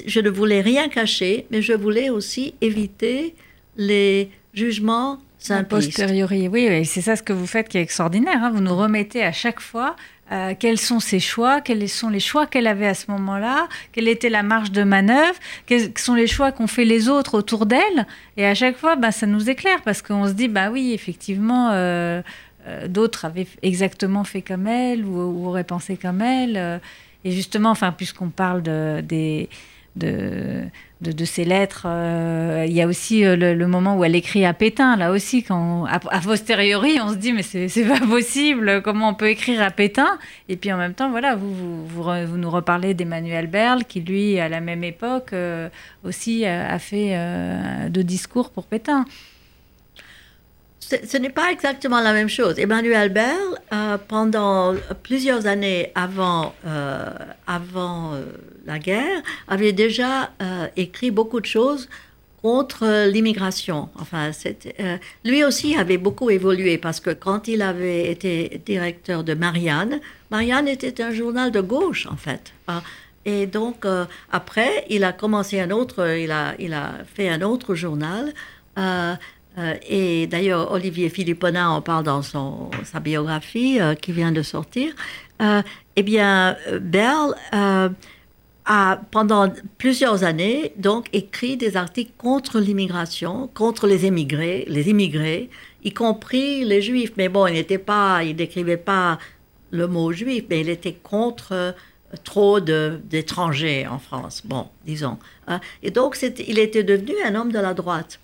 je 0.07 0.21
ne 0.21 0.31
voulais 0.31 0.61
rien 0.61 0.89
cacher, 0.89 1.47
mais 1.51 1.63
je 1.63 1.73
voulais 1.73 2.11
aussi 2.11 2.55
éviter 2.61 3.35
les 3.77 4.31
jugements 4.55 5.19
simplistes. 5.39 5.97
posteriori, 5.97 6.49
oui, 6.49 6.67
oui 6.69 6.85
c'est 6.87 7.03
ça 7.03 7.17
ce 7.17 7.23
que 7.23 7.33
vous 7.33 7.47
faites 7.47 7.69
qui 7.69 7.79
est 7.79 7.83
extraordinaire. 7.83 8.43
Hein. 8.43 8.51
Vous 8.51 8.61
nous 8.63 8.77
remettez 8.77 9.23
à 9.23 9.33
chaque 9.33 9.61
fois 9.61 9.97
euh, 10.33 10.55
quels 10.59 10.79
sont 10.79 10.99
ses 10.99 11.21
choix, 11.21 11.61
quels 11.61 11.89
sont 11.89 12.09
les 12.09 12.21
choix 12.21 12.47
qu'elle 12.47 12.67
avait 12.67 12.89
à 12.89 12.95
ce 12.95 13.11
moment-là, 13.13 13.69
quelle 13.93 14.09
était 14.09 14.29
la 14.29 14.43
marge 14.43 14.73
de 14.73 14.83
manœuvre, 14.83 15.39
quels 15.67 15.97
sont 15.97 16.15
les 16.15 16.27
choix 16.27 16.51
qu'ont 16.51 16.67
fait 16.67 16.85
les 16.85 17.09
autres 17.09 17.39
autour 17.39 17.65
d'elle? 17.65 18.07
Et 18.37 18.45
à 18.45 18.55
chaque 18.55 18.77
fois, 18.77 18.97
bah, 18.97 19.13
ça 19.13 19.27
nous 19.27 19.49
éclaire 19.49 19.83
parce 19.85 20.03
qu'on 20.03 20.27
se 20.27 20.33
dit, 20.33 20.49
bah 20.49 20.71
oui, 20.71 20.93
effectivement, 20.93 21.71
euh, 21.71 22.23
euh, 22.67 22.89
d'autres 22.89 23.25
avaient 23.25 23.47
exactement 23.63 24.25
fait 24.25 24.43
comme 24.43 24.67
elle 24.67 25.05
ou, 25.05 25.47
auraient 25.47 25.65
pensé 25.65 25.97
comme 25.97 26.21
elle. 26.21 26.81
Et 27.25 27.31
justement, 27.31 27.71
enfin, 27.71 27.93
puisqu'on 27.93 28.31
parle 28.31 28.63
de, 28.63 29.01
des, 29.03 29.49
de, 29.95 30.63
de, 31.03 31.25
ces 31.27 31.45
lettres, 31.45 31.83
euh, 31.87 32.65
il 32.67 32.73
y 32.73 32.81
a 32.81 32.87
aussi 32.87 33.25
euh, 33.25 33.37
le, 33.37 33.67
moment 33.67 33.97
où 33.97 34.05
elle 34.05 34.15
écrit 34.15 34.47
à 34.47 34.55
Pétain, 34.55 34.97
là 34.97 35.11
aussi, 35.13 35.43
quand, 35.43 35.85
a, 35.85 36.01
posteriori, 36.21 36.99
on 37.03 37.11
se 37.11 37.17
dit, 37.17 37.33
mais 37.33 37.43
c'est 37.43 37.85
pas 37.85 38.01
possible, 38.01 38.81
comment 38.83 39.11
on 39.11 39.15
peut 39.15 39.29
écrire 39.29 39.61
à 39.63 39.71
Pétain? 39.71 40.19
Et 40.49 40.57
puis 40.57 40.73
en 40.73 40.79
même 40.79 40.95
temps, 40.95 41.11
voilà, 41.11 41.37
vous, 41.37 41.87
vous, 41.87 42.03
vous, 42.03 42.37
nous 42.39 42.51
reparlez 42.51 42.95
d'Emmanuel 42.95 43.47
Berle, 43.47 43.85
qui 43.85 44.01
lui, 44.01 44.41
à 44.41 44.49
la 44.49 44.61
même 44.61 44.85
époque, 44.85 45.35
euh, 45.35 45.69
aussi 46.03 46.47
a, 46.47 46.79
fait 46.79 47.17
de 47.89 48.03
discours 48.03 48.51
pour 48.51 48.65
Pétain 48.65 49.05
ce 50.89 51.17
n'est 51.17 51.31
pas 51.31 51.51
exactement 51.51 52.01
la 52.01 52.13
même 52.13 52.29
chose. 52.29 52.59
Emmanuel 52.59 53.13
Berle, 53.13 53.59
euh, 53.73 53.99
pendant 53.99 54.75
plusieurs 55.03 55.47
années 55.47 55.91
avant, 55.95 56.55
euh, 56.67 57.11
avant 57.47 58.15
euh, 58.15 58.25
la 58.67 58.79
guerre, 58.79 59.23
avait 59.49 59.73
déjà 59.73 60.31
écrit 60.77 61.11
beaucoup 61.11 61.41
de 61.41 61.47
choses 61.47 61.89
contre 62.43 63.07
l'immigration. 63.09 63.89
Enfin, 63.99 64.31
lui 65.25 65.45
aussi 65.45 65.77
avait 65.77 65.99
beaucoup 65.99 66.31
évolué 66.31 66.79
parce 66.79 67.01
que 67.01 67.11
quand 67.11 67.49
il 67.49 67.63
avait 67.63 68.11
été 68.11 68.61
directeur 68.65 69.25
de 69.25 69.35
Marianne, 69.35 70.01
Marianne 70.31 70.69
était 70.69 71.01
un 71.03 71.13
journal 71.13 71.51
de 71.51 71.61
gauche 71.61 72.07
en 72.07 72.17
fait. 72.17 72.53
Hein. 72.69 72.83
Et 73.25 73.47
donc 73.47 73.87
après, 74.33 74.85
il 74.91 75.05
a 75.05 75.13
commencé 75.13 75.61
un 75.61 75.71
autre, 75.71 76.17
il 76.17 76.33
a, 76.33 76.55
il 76.59 76.75
a 76.75 76.93
fait 77.15 77.29
un 77.29 77.43
autre 77.43 77.75
journal. 77.75 78.33
Et 79.89 80.27
d'ailleurs, 80.27 80.71
Olivier 80.73 81.09
Philipponin 81.09 81.69
en 81.71 81.81
parle 81.81 82.05
dans 82.05 82.23
son, 82.23 82.71
sa 82.85 83.01
biographie 83.01 83.81
euh, 83.81 83.95
qui 83.95 84.13
vient 84.13 84.33
de 84.33 84.43
sortir. 84.43 84.93
Euh, 85.41 85.63
eh 85.97 86.03
bien, 86.03 86.57
Berle 86.81 87.35
a, 87.53 89.01
pendant 89.11 89.51
plusieurs 89.79 90.25
années, 90.25 90.73
donc, 90.77 91.09
écrit 91.15 91.57
des 91.57 91.77
articles 91.77 92.13
contre 92.19 92.59
l'immigration, 92.59 93.49
contre 93.55 93.87
les 93.87 94.05
émigrés, 94.05 94.65
les 94.69 94.91
immigrés, 94.91 95.49
y 95.85 95.93
compris 95.93 96.65
les 96.65 96.83
juifs. 96.83 97.13
Mais 97.17 97.31
bon, 97.31 97.47
il 97.47 97.55
n'était 97.55 97.79
pas, 97.79 98.25
il 98.25 98.37
décrivait 98.37 98.77
pas 98.77 99.19
le 99.71 99.87
mot 99.87 100.13
juif, 100.13 100.45
mais 100.51 100.61
il 100.61 100.69
était 100.69 100.95
contre 100.95 101.75
trop 102.25 102.61
d'étrangers 102.61 103.87
en 103.87 103.99
France. 103.99 104.43
Bon, 104.45 104.69
disons. 104.85 105.19
et 105.83 105.91
donc, 105.91 106.19
il 106.47 106.59
était 106.59 106.85
devenu 106.85 107.15
un 107.25 107.35
homme 107.35 107.53
de 107.53 107.59
la 107.59 107.73
droite. 107.73 108.21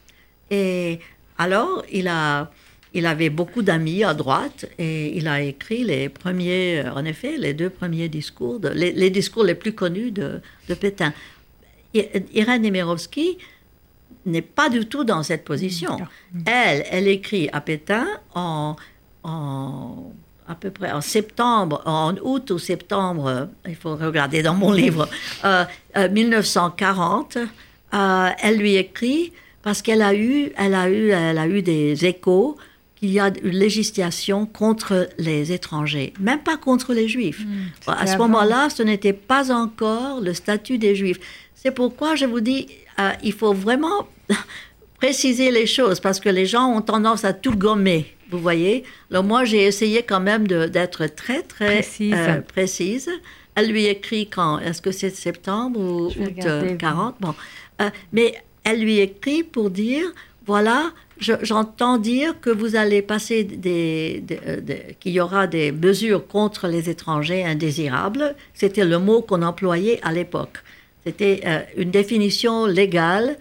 Et 0.50 1.00
alors, 1.42 1.82
il, 1.90 2.06
a, 2.06 2.50
il 2.94 3.04
avait 3.04 3.28
beaucoup 3.30 3.62
d'amis 3.62 4.04
à 4.04 4.14
droite 4.14 4.66
et 4.78 5.16
il 5.16 5.26
a 5.26 5.40
écrit 5.40 5.82
les 5.82 6.08
premiers, 6.08 6.84
en 6.94 7.04
effet, 7.04 7.36
les 7.36 7.52
deux 7.52 7.70
premiers 7.70 8.08
discours, 8.08 8.60
les, 8.74 9.10
discours 9.10 9.42
les 9.42 9.56
plus 9.56 9.72
connus 9.72 10.12
de, 10.12 10.40
de 10.68 10.74
Pétain. 10.74 11.12
Irène 11.94 12.62
Nemirovsky 12.62 13.38
n'est 14.24 14.40
pas 14.40 14.68
du 14.68 14.86
tout 14.86 15.02
dans 15.02 15.24
cette 15.24 15.44
position. 15.44 15.96
Elle, 16.46 16.84
elle 16.90 17.08
écrit 17.08 17.48
à 17.52 17.60
Pétain 17.60 18.06
en, 18.34 18.76
en 19.24 20.12
à 20.46 20.54
peu 20.54 20.70
près 20.70 20.92
en 20.92 21.00
septembre, 21.00 21.82
en 21.86 22.14
août 22.22 22.50
ou 22.50 22.58
septembre, 22.58 23.48
il 23.66 23.76
faut 23.76 23.96
regarder 23.96 24.42
dans 24.42 24.54
mon 24.54 24.72
livre, 24.72 25.08
1940, 25.96 27.36
euh, 27.36 27.46
euh, 27.94 28.28
elle 28.42 28.58
lui 28.58 28.76
écrit 28.76 29.32
parce 29.62 29.82
qu'elle 29.82 30.02
a 30.02 30.14
eu, 30.14 30.52
elle 30.56 30.74
a 30.74 30.88
eu, 30.90 31.08
elle 31.10 31.38
a 31.38 31.46
eu 31.46 31.62
des 31.62 32.04
échos 32.04 32.56
qu'il 32.96 33.10
y 33.10 33.20
a 33.20 33.32
une 33.42 33.50
législation 33.50 34.46
contre 34.46 35.08
les 35.18 35.52
étrangers, 35.52 36.12
même 36.20 36.40
pas 36.40 36.56
contre 36.56 36.94
les 36.94 37.08
juifs. 37.08 37.44
Hmm, 37.44 37.90
à 37.90 38.06
ce 38.06 38.16
moment-là, 38.16 38.68
ce 38.70 38.82
n'était 38.82 39.12
pas 39.12 39.52
encore 39.52 40.20
le 40.20 40.34
statut 40.34 40.78
des 40.78 40.94
juifs. 40.94 41.18
C'est 41.54 41.72
pourquoi 41.72 42.14
je 42.14 42.26
vous 42.26 42.40
dis, 42.40 42.68
euh, 42.98 43.10
il 43.22 43.32
faut 43.32 43.54
vraiment 43.54 44.08
préciser 45.00 45.50
les 45.50 45.66
choses 45.66 46.00
parce 46.00 46.20
que 46.20 46.28
les 46.28 46.46
gens 46.46 46.66
ont 46.68 46.82
tendance 46.82 47.24
à 47.24 47.32
tout 47.32 47.56
gommer. 47.56 48.16
Vous 48.30 48.38
voyez 48.38 48.84
Alors 49.10 49.24
moi, 49.24 49.44
j'ai 49.44 49.64
essayé 49.64 50.02
quand 50.02 50.20
même 50.20 50.46
d'être 50.46 51.06
très, 51.06 51.42
très 51.42 51.74
précise. 51.74 52.14
Euh, 52.16 52.40
précise. 52.40 53.10
Elle 53.54 53.70
lui 53.70 53.86
écrit 53.86 54.28
quand? 54.28 54.58
Est-ce 54.58 54.80
que 54.80 54.90
c'est 54.90 55.10
septembre 55.10 55.78
ou 55.78 56.06
août 56.06 56.78
40 56.78 57.16
Bon. 57.20 57.34
Euh, 57.80 57.90
mais 58.12 58.34
elle 58.64 58.80
lui 58.80 58.98
écrit 58.98 59.42
pour 59.42 59.70
dire, 59.70 60.04
voilà, 60.46 60.92
j'entends 61.18 61.98
dire 61.98 62.40
que 62.40 62.50
vous 62.50 62.76
allez 62.76 63.02
passer 63.02 63.44
des, 63.44 64.22
euh, 64.46 64.60
qu'il 65.00 65.12
y 65.12 65.20
aura 65.20 65.46
des 65.46 65.72
mesures 65.72 66.26
contre 66.26 66.68
les 66.68 66.90
étrangers 66.90 67.44
indésirables. 67.44 68.34
C'était 68.54 68.84
le 68.84 68.98
mot 68.98 69.22
qu'on 69.22 69.42
employait 69.42 70.00
à 70.02 70.12
l'époque. 70.12 70.58
C'était 71.04 71.40
euh, 71.44 71.60
une 71.76 71.90
définition 71.90 72.66
légale 72.66 73.36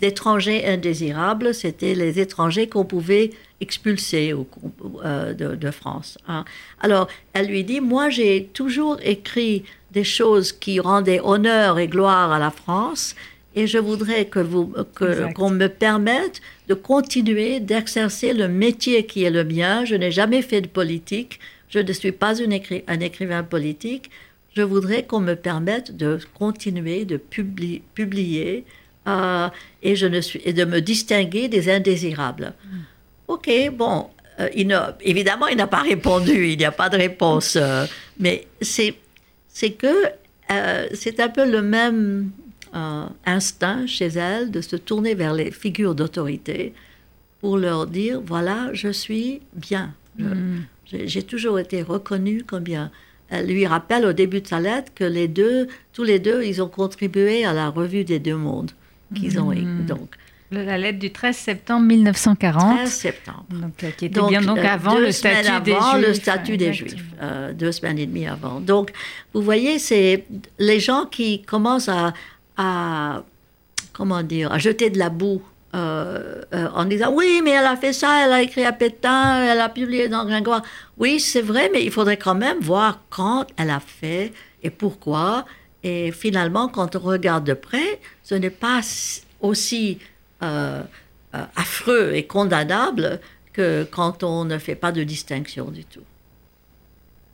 d'étrangers 0.00 0.66
indésirables. 0.66 1.54
C'était 1.54 1.94
les 1.94 2.18
étrangers 2.18 2.68
qu'on 2.68 2.84
pouvait 2.84 3.30
expulser 3.60 4.34
euh, 5.04 5.34
de, 5.34 5.70
France. 5.70 6.18
Hein. 6.26 6.44
Alors, 6.80 7.06
elle 7.32 7.46
lui 7.46 7.62
dit, 7.62 7.80
moi 7.80 8.10
j'ai 8.10 8.50
toujours 8.52 8.98
écrit 9.04 9.64
des 9.92 10.04
choses 10.04 10.52
qui 10.52 10.80
rendaient 10.80 11.20
honneur 11.22 11.78
et 11.78 11.86
gloire 11.86 12.32
à 12.32 12.38
la 12.38 12.50
France 12.50 13.14
et 13.54 13.66
je 13.66 13.78
voudrais 13.78 14.24
que 14.26 14.38
vous, 14.38 14.72
qu'on 15.34 15.50
me 15.50 15.66
permette 15.66 16.40
de 16.68 16.74
continuer 16.74 17.60
d'exercer 17.60 18.32
le 18.32 18.48
métier 18.48 19.04
qui 19.04 19.24
est 19.24 19.30
le 19.30 19.44
mien. 19.44 19.84
Je 19.84 19.94
n'ai 19.94 20.10
jamais 20.10 20.42
fait 20.42 20.62
de 20.62 20.68
politique. 20.68 21.38
Je 21.68 21.78
ne 21.78 21.92
suis 21.92 22.12
pas 22.12 22.40
un 22.42 23.00
écrivain 23.00 23.42
politique. 23.42 24.10
Je 24.54 24.62
voudrais 24.62 25.04
qu'on 25.04 25.20
me 25.20 25.34
permette 25.34 25.96
de 25.96 26.18
continuer 26.34 27.04
de 27.04 27.16
publier 27.16 28.64
euh, 29.08 29.48
et, 29.82 29.96
je 29.96 30.06
ne 30.06 30.20
suis, 30.20 30.40
et 30.44 30.52
de 30.52 30.64
me 30.64 30.80
distinguer 30.80 31.48
des 31.48 31.70
indésirables. 31.70 32.52
Mm. 32.64 32.78
OK, 33.28 33.50
bon, 33.72 34.08
euh, 34.40 34.48
il 34.54 34.78
évidemment, 35.00 35.46
il 35.48 35.56
n'a 35.56 35.66
pas 35.66 35.82
répondu, 35.82 36.48
il 36.48 36.58
n'y 36.58 36.64
a 36.64 36.70
pas 36.72 36.88
de 36.88 36.96
réponse. 36.96 37.56
Euh, 37.56 37.86
mais 38.18 38.46
c'est 38.60 38.94
que 39.70 40.04
c'est 40.92 41.18
un 41.20 41.30
peu 41.30 41.50
le 41.50 41.62
même 41.62 42.30
instinct 42.72 43.86
chez 43.86 44.06
elle 44.06 44.50
de 44.50 44.60
se 44.60 44.76
tourner 44.76 45.14
vers 45.14 45.34
les 45.34 45.50
figures 45.50 45.94
d'autorité 45.94 46.72
pour 47.40 47.58
leur 47.58 47.86
dire 47.86 48.20
voilà, 48.24 48.70
je 48.72 48.88
suis 48.88 49.40
bien. 49.54 49.92
Hmm. 50.18 50.60
J'ai 50.86 51.22
toujours 51.22 51.58
été 51.58 51.82
reconnue 51.82 52.44
comme 52.44 52.62
bien. 52.62 52.90
Elle 53.28 53.46
lui 53.46 53.66
rappelle 53.66 54.04
au 54.04 54.12
début 54.12 54.40
de 54.42 54.46
sa 54.46 54.60
lettre 54.60 54.92
que 54.94 55.04
les 55.04 55.26
deux, 55.26 55.66
tous 55.92 56.04
les 56.04 56.18
deux, 56.18 56.42
ils 56.44 56.62
ont 56.62 56.68
contribué 56.68 57.44
à 57.44 57.52
la 57.52 57.70
revue 57.70 58.04
des 58.04 58.18
deux 58.18 58.36
mondes 58.36 58.72
qu'ils 59.14 59.38
ont 59.38 59.52
hmm. 59.52 59.86
donc. 59.86 60.16
La 60.52 60.76
lettre 60.76 60.98
du 60.98 61.10
13 61.10 61.34
septembre 61.34 61.86
1940. 61.86 62.76
13 62.76 62.90
septembre. 62.90 63.44
Donc, 63.48 63.82
euh, 63.82 63.90
qui 63.96 64.06
était 64.06 64.20
bien 64.28 64.42
donc 64.42 64.58
euh, 64.58 64.66
avant 64.66 64.98
le 64.98 65.10
statut 65.10 65.62
des 65.62 65.72
avant 65.72 65.92
Juifs. 65.92 66.06
le 66.06 66.14
statut 66.14 66.56
des 66.58 66.72
Juifs, 66.74 67.04
euh, 67.22 67.54
deux 67.54 67.72
semaines 67.72 67.98
et 67.98 68.04
demie 68.04 68.26
avant. 68.26 68.60
Donc, 68.60 68.92
vous 69.32 69.40
voyez, 69.40 69.78
c'est 69.78 70.26
les 70.58 70.78
gens 70.78 71.06
qui 71.06 71.40
commencent 71.40 71.88
à, 71.88 72.12
à, 72.56 73.22
comment 73.92 74.22
dire, 74.22 74.52
à 74.52 74.58
jeter 74.58 74.90
de 74.90 74.98
la 74.98 75.08
boue 75.08 75.42
euh, 75.74 76.42
euh, 76.52 76.68
en 76.74 76.84
disant 76.84 77.12
oui, 77.14 77.40
mais 77.42 77.52
elle 77.52 77.64
a 77.64 77.76
fait 77.76 77.94
ça, 77.94 78.26
elle 78.26 78.32
a 78.32 78.42
écrit 78.42 78.64
à 78.64 78.72
Pétain, 78.72 79.42
elle 79.42 79.60
a 79.60 79.70
publié 79.70 80.08
dans 80.08 80.26
Gringoire. 80.26 80.62
Oui, 80.98 81.18
c'est 81.18 81.40
vrai, 81.40 81.70
mais 81.72 81.82
il 81.82 81.90
faudrait 81.90 82.18
quand 82.18 82.34
même 82.34 82.58
voir 82.60 83.00
quand 83.08 83.46
elle 83.56 83.70
a 83.70 83.80
fait 83.80 84.32
et 84.62 84.70
pourquoi. 84.70 85.46
Et 85.82 86.12
finalement, 86.12 86.68
quand 86.68 86.94
on 86.94 87.00
regarde 87.00 87.44
de 87.44 87.54
près, 87.54 88.00
ce 88.22 88.34
n'est 88.34 88.50
pas 88.50 88.80
aussi 89.40 89.98
euh, 90.42 90.82
affreux 91.32 92.12
et 92.14 92.26
condamnable 92.26 93.18
que 93.52 93.86
quand 93.90 94.22
on 94.22 94.44
ne 94.44 94.58
fait 94.58 94.74
pas 94.74 94.92
de 94.92 95.02
distinction 95.02 95.70
du 95.70 95.84
tout. 95.84 96.04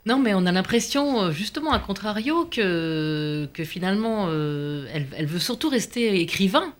Non, 0.05 0.17
mais 0.17 0.33
on 0.33 0.45
a 0.45 0.51
l'impression, 0.51 1.21
euh, 1.23 1.31
justement, 1.31 1.71
à 1.71 1.79
contrario, 1.79 2.45
que, 2.45 3.47
que 3.53 3.63
finalement, 3.63 4.27
euh, 4.29 4.87
elle, 4.93 5.25
veut 5.25 5.39
surtout 5.39 5.69
rester 5.69 6.19
écrivain. 6.21 6.73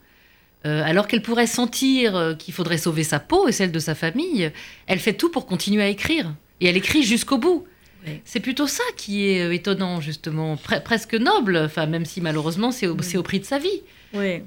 euh, 0.66 0.84
alors 0.84 1.08
qu'elle 1.08 1.22
pourrait 1.22 1.48
sentir 1.48 2.36
qu'il 2.38 2.54
faudrait 2.54 2.78
sauver 2.78 3.04
sa 3.04 3.20
peau 3.20 3.48
et 3.48 3.52
celle 3.52 3.72
de 3.72 3.80
sa 3.80 3.96
famille, 3.96 4.52
elle 4.88 5.00
fait 5.00 5.14
tout 5.14 5.30
pour 5.30 5.46
continuer 5.46 5.84
à 5.84 5.88
écrire. 5.90 6.34
Et 6.62 6.68
elle 6.68 6.78
écrit 6.78 7.04
jusqu'au 7.04 7.38
bout. 7.38 7.66
Oui. 8.08 8.22
C'est 8.26 8.40
plutôt 8.40 8.68
ça 8.68 8.84
qui 8.98 9.26
est 9.28 9.54
étonnant, 9.54 10.02
justement, 10.02 10.56
Pre- 10.56 10.82
presque 10.82 11.16
noble, 11.16 11.58
enfin, 11.58 11.86
même 11.86 12.06
si 12.06 12.22
malheureusement 12.22 12.72
c'est 12.72 12.88
au, 12.88 12.96
prix 13.24 13.40
de 13.40 13.46
sa 13.46 13.60
vie. 13.60 13.82
Oui, 14.14 14.42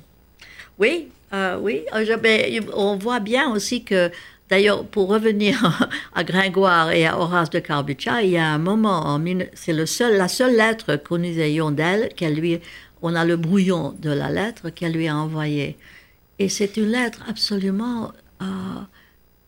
oui, 0.79 1.09
euh, 1.33 1.59
oui. 1.61 1.83
je- 1.95 2.19
mais 2.23 2.61
on 2.75 2.97
voit 2.97 3.21
bien 3.21 3.51
aussi 3.51 3.85
que, 3.85 4.11
d'ailleurs, 4.53 4.85
pour 4.85 5.09
revenir 5.09 5.81
à 6.15 6.25
Gringoire 6.25 6.91
et 6.91 7.07
à 7.07 7.19
Horace 7.19 7.49
de 7.49 7.59
Carbuccia, 7.59 8.21
il 8.21 8.33
y 8.33 8.37
a 8.37 8.49
un 8.49 8.59
moment, 8.59 9.19
c'est 9.55 9.87
seul, 9.87 10.19
la 10.19 10.29
seule 10.29 10.55
lettre 10.55 10.97
que 10.97 11.15
nous 11.15 11.39
ayons 11.39 11.71
d'elle, 11.71 12.11
qu'elle 12.11 12.35
lui, 12.35 12.61
on 13.01 13.15
a 13.15 13.25
le 13.25 13.39
brouillon 13.39 13.95
de 13.99 14.11
la 14.11 14.29
lettre 14.29 14.69
qu'elle 14.69 14.93
lui 14.93 15.09
a 15.09 15.17
envoyée. 15.17 15.79
Et 16.39 16.51
c'est 16.51 16.77
une 16.77 16.91
lettre 16.91 17.25
absolument 17.27 18.13
euh, 18.43 18.45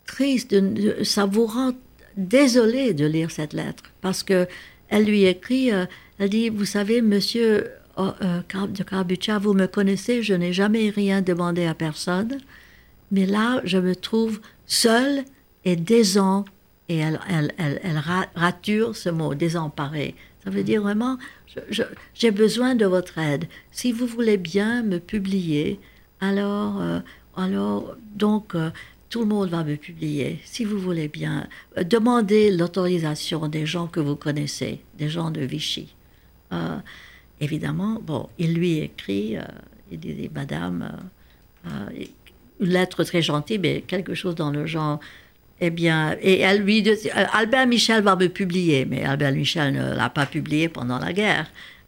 triste. 0.07 0.57
ça 1.05 1.27
vous 1.27 1.45
rend 1.45 1.73
désolé 2.17 2.95
de 2.95 3.05
lire 3.05 3.31
cette 3.31 3.53
lettre 3.53 3.85
parce 4.01 4.23
que 4.23 4.47
elle 4.89 5.05
lui 5.05 5.25
écrit, 5.25 5.71
euh, 5.71 5.85
elle 6.19 6.31
dit, 6.31 6.49
vous 6.49 6.65
savez, 6.65 7.03
monsieur 7.03 7.69
euh, 7.99 8.41
de 8.69 8.83
Carbuccia, 8.83 9.39
vous 9.39 9.53
me 9.53 9.67
connaissez, 9.67 10.23
je 10.23 10.33
n'ai 10.33 10.55
jamais 10.55 10.89
rien 10.89 11.21
demandé 11.21 11.67
à 11.67 11.75
personne, 11.75 12.39
mais 13.11 13.27
là, 13.27 13.61
je 13.65 13.77
me 13.77 13.95
trouve 13.95 14.41
seule 14.66 15.25
et 15.64 15.76
désen, 15.76 16.44
et 16.88 16.99
elle, 16.99 17.18
elle, 17.28 17.52
elle, 17.59 17.80
elle 17.83 17.99
ra- 17.99 18.26
rature 18.35 18.94
ce 18.97 19.09
mot, 19.09 19.35
désemparée. 19.35 20.14
Ça 20.44 20.50
veut 20.50 20.62
dire 20.62 20.83
vraiment, 20.83 21.16
j'ai 22.12 22.30
besoin 22.30 22.75
de 22.75 22.85
votre 22.85 23.16
aide. 23.18 23.47
Si 23.71 23.92
vous 23.92 24.06
voulez 24.06 24.37
bien 24.37 24.83
me 24.83 24.99
publier, 24.99 25.80
alors, 26.21 26.80
euh, 26.83 27.00
alors 27.37 27.97
donc, 28.14 28.54
euh, 28.54 28.71
tout 29.09 29.21
le 29.21 29.26
monde 29.26 29.49
va 29.49 29.64
me 29.64 29.76
publier. 29.76 30.40
Si 30.44 30.64
vous 30.64 30.78
voulez 30.78 31.09
bien, 31.09 31.47
Euh, 31.78 31.85
demandez 31.85 32.50
l'autorisation 32.50 33.49
des 33.49 33.64
gens 33.64 33.87
que 33.87 34.00
vous 34.00 34.16
connaissez, 34.16 34.80
des 34.99 35.09
gens 35.09 35.30
de 35.30 35.40
Vichy. 35.40 35.94
Évidemment, 37.40 37.99
bon, 38.00 38.28
il 38.38 38.54
lui 38.54 38.78
écrit, 38.78 39.37
il 39.90 39.99
dit, 39.99 40.30
Madame, 40.33 41.11
lettre 42.61 43.05
très 43.05 43.23
gentille, 43.23 43.59
mais 43.59 43.83
quelque 43.83 44.15
chose 44.15 44.35
dans 44.35 44.51
le 44.51 44.67
genre. 44.67 45.01
Eh 45.61 45.71
bien, 45.71 46.17
et 46.21 46.41
elle 46.41 46.63
lui 46.63 46.83
dit, 46.83 46.91
euh, 46.91 47.25
Albert 47.33 47.67
Michel 47.67 48.03
va 48.03 48.17
me 48.17 48.29
publier, 48.29 48.85
mais 48.85 49.05
Albert 49.05 49.33
Michel 49.33 49.73
ne 49.73 49.95
l'a 49.95 50.11
pas 50.11 50.27
publié 50.27 50.69
pendant 50.69 50.99
la 50.99 51.13
guerre. 51.13 51.47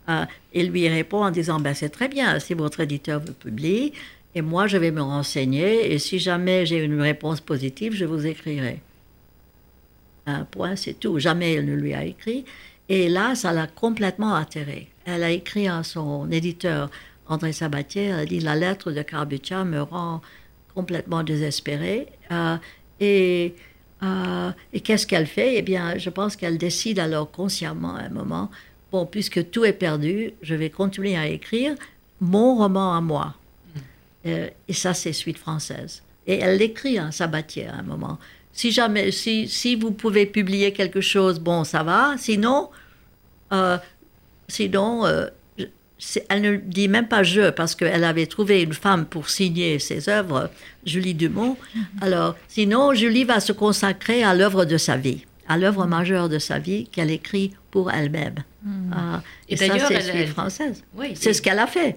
Euh, 0.08 0.24
il 0.54 0.70
lui 0.70 0.88
répond 0.88 1.24
en 1.24 1.30
disant, 1.30 1.58
ben, 1.58 1.74
c'est 1.74 1.88
très 1.88 2.08
bien, 2.08 2.38
si 2.38 2.54
votre 2.54 2.80
éditeur 2.80 3.20
vous 3.20 3.32
publie, 3.32 3.92
et 4.36 4.40
moi 4.40 4.68
je 4.68 4.76
vais 4.76 4.92
me 4.92 5.02
renseigner, 5.02 5.92
et 5.92 5.98
si 5.98 6.18
jamais 6.20 6.64
j'ai 6.64 6.78
une 6.78 7.00
réponse 7.00 7.40
positive, 7.40 7.92
je 7.92 8.04
vous 8.04 8.24
écrirai. 8.26 8.80
Un 10.26 10.44
point, 10.44 10.76
c'est 10.76 10.94
tout. 10.94 11.18
Jamais 11.18 11.54
elle 11.54 11.66
ne 11.66 11.74
lui 11.74 11.94
a 11.94 12.04
écrit. 12.04 12.44
Et 12.88 13.08
là, 13.08 13.34
ça 13.34 13.52
l'a 13.52 13.66
complètement 13.66 14.34
atterrée. 14.34 14.88
Elle 15.04 15.22
a 15.22 15.30
écrit 15.30 15.68
à 15.68 15.82
son 15.82 16.30
éditeur, 16.30 16.90
André 17.28 17.52
Sabatier, 17.52 18.06
elle 18.06 18.20
a 18.20 18.26
dit 18.26 18.40
La 18.40 18.56
lettre 18.56 18.92
de 18.92 19.02
Carbuccia 19.02 19.64
me 19.64 19.82
rend 19.82 20.20
complètement 20.76 21.22
désespérée. 21.22 22.06
Euh, 22.30 22.56
et 23.00 23.54
euh, 24.02 24.50
et 24.74 24.80
qu'est-ce 24.80 25.06
qu'elle 25.06 25.26
fait? 25.26 25.56
Eh 25.56 25.62
bien, 25.62 25.96
je 25.96 26.10
pense 26.10 26.36
qu'elle 26.36 26.58
décide 26.58 26.98
alors 26.98 27.30
consciemment 27.30 27.96
à 27.96 28.02
un 28.02 28.10
moment 28.10 28.50
Bon, 28.92 29.04
puisque 29.04 29.50
tout 29.50 29.64
est 29.64 29.72
perdu, 29.72 30.32
je 30.42 30.54
vais 30.54 30.70
continuer 30.70 31.16
à 31.16 31.26
écrire 31.26 31.74
mon 32.20 32.56
roman 32.56 32.94
à 32.94 33.00
moi. 33.00 33.34
Euh, 34.26 34.48
et 34.68 34.72
ça, 34.74 34.94
c'est 34.94 35.12
Suite 35.12 35.38
française. 35.38 36.02
Et 36.26 36.38
elle 36.38 36.58
l'écrit 36.58 36.98
à 36.98 37.10
Sabatier 37.10 37.66
à 37.66 37.76
un 37.76 37.82
moment. 37.82 38.18
Si 38.52 38.70
jamais, 38.70 39.10
si, 39.10 39.48
si 39.48 39.74
vous 39.74 39.90
pouvez 39.90 40.26
publier 40.26 40.72
quelque 40.72 41.00
chose, 41.00 41.40
bon, 41.40 41.64
ça 41.64 41.82
va. 41.82 42.14
Sinon, 42.18 42.70
sinon, 44.48 45.04
elle 46.28 46.42
ne 46.42 46.56
dit 46.56 46.88
même 46.88 47.08
pas 47.08 47.22
je, 47.22 47.50
parce 47.50 47.74
qu'elle 47.74 48.04
avait 48.04 48.26
trouvé 48.26 48.62
une 48.62 48.74
femme 48.74 49.06
pour 49.06 49.28
signer 49.30 49.78
ses 49.78 50.08
œuvres, 50.08 50.50
Julie 50.84 51.14
Dumont. 51.14 51.56
Alors, 52.00 52.36
sinon, 52.48 52.92
Julie 52.94 53.24
va 53.24 53.40
se 53.40 53.52
consacrer 53.52 54.22
à 54.22 54.34
l'œuvre 54.34 54.64
de 54.64 54.76
sa 54.76 54.96
vie, 54.96 55.24
à 55.48 55.56
l'œuvre 55.56 55.86
majeure 55.86 56.28
de 56.28 56.38
sa 56.38 56.58
vie 56.58 56.86
qu'elle 56.92 57.10
écrit 57.10 57.52
pour 57.70 57.90
elle-même. 57.90 58.36
Ah, 58.92 59.22
Et 59.48 59.54
et, 59.54 59.56
d'ailleurs, 59.56 59.88
c'est 59.88 59.94
elle- 59.94 60.28
française. 60.28 60.82
Oui, 60.96 61.12
C'est 61.14 61.32
ce 61.32 61.40
qu'elle 61.40 61.58
a 61.58 61.66
fait. 61.66 61.96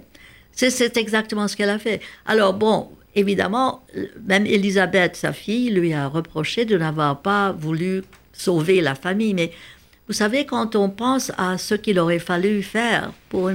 C'est, 0.52 0.98
exactement 0.98 1.48
ce 1.48 1.56
qu'elle 1.56 1.70
a 1.70 1.80
fait. 1.80 2.02
Alors 2.26 2.54
bon, 2.54 2.90
évidemment, 3.16 3.84
même 4.28 4.46
Elisabeth, 4.46 5.16
sa 5.16 5.34
fille, 5.34 5.70
lui 5.72 5.94
a 5.94 6.08
reproché 6.08 6.66
de 6.66 6.78
n'avoir 6.78 7.22
pas 7.22 7.52
voulu 7.54 8.04
sauver 8.34 8.82
la 8.82 8.94
famille. 8.96 9.34
Mais 9.34 9.52
vous 10.10 10.14
savez, 10.14 10.48
quand 10.48 10.76
on 10.76 10.90
pense 10.90 11.32
à 11.38 11.60
ce 11.60 11.76
qu'il 11.76 12.00
aurait 12.00 12.18
fallu 12.18 12.64
faire 12.64 13.12
pour 13.30 13.52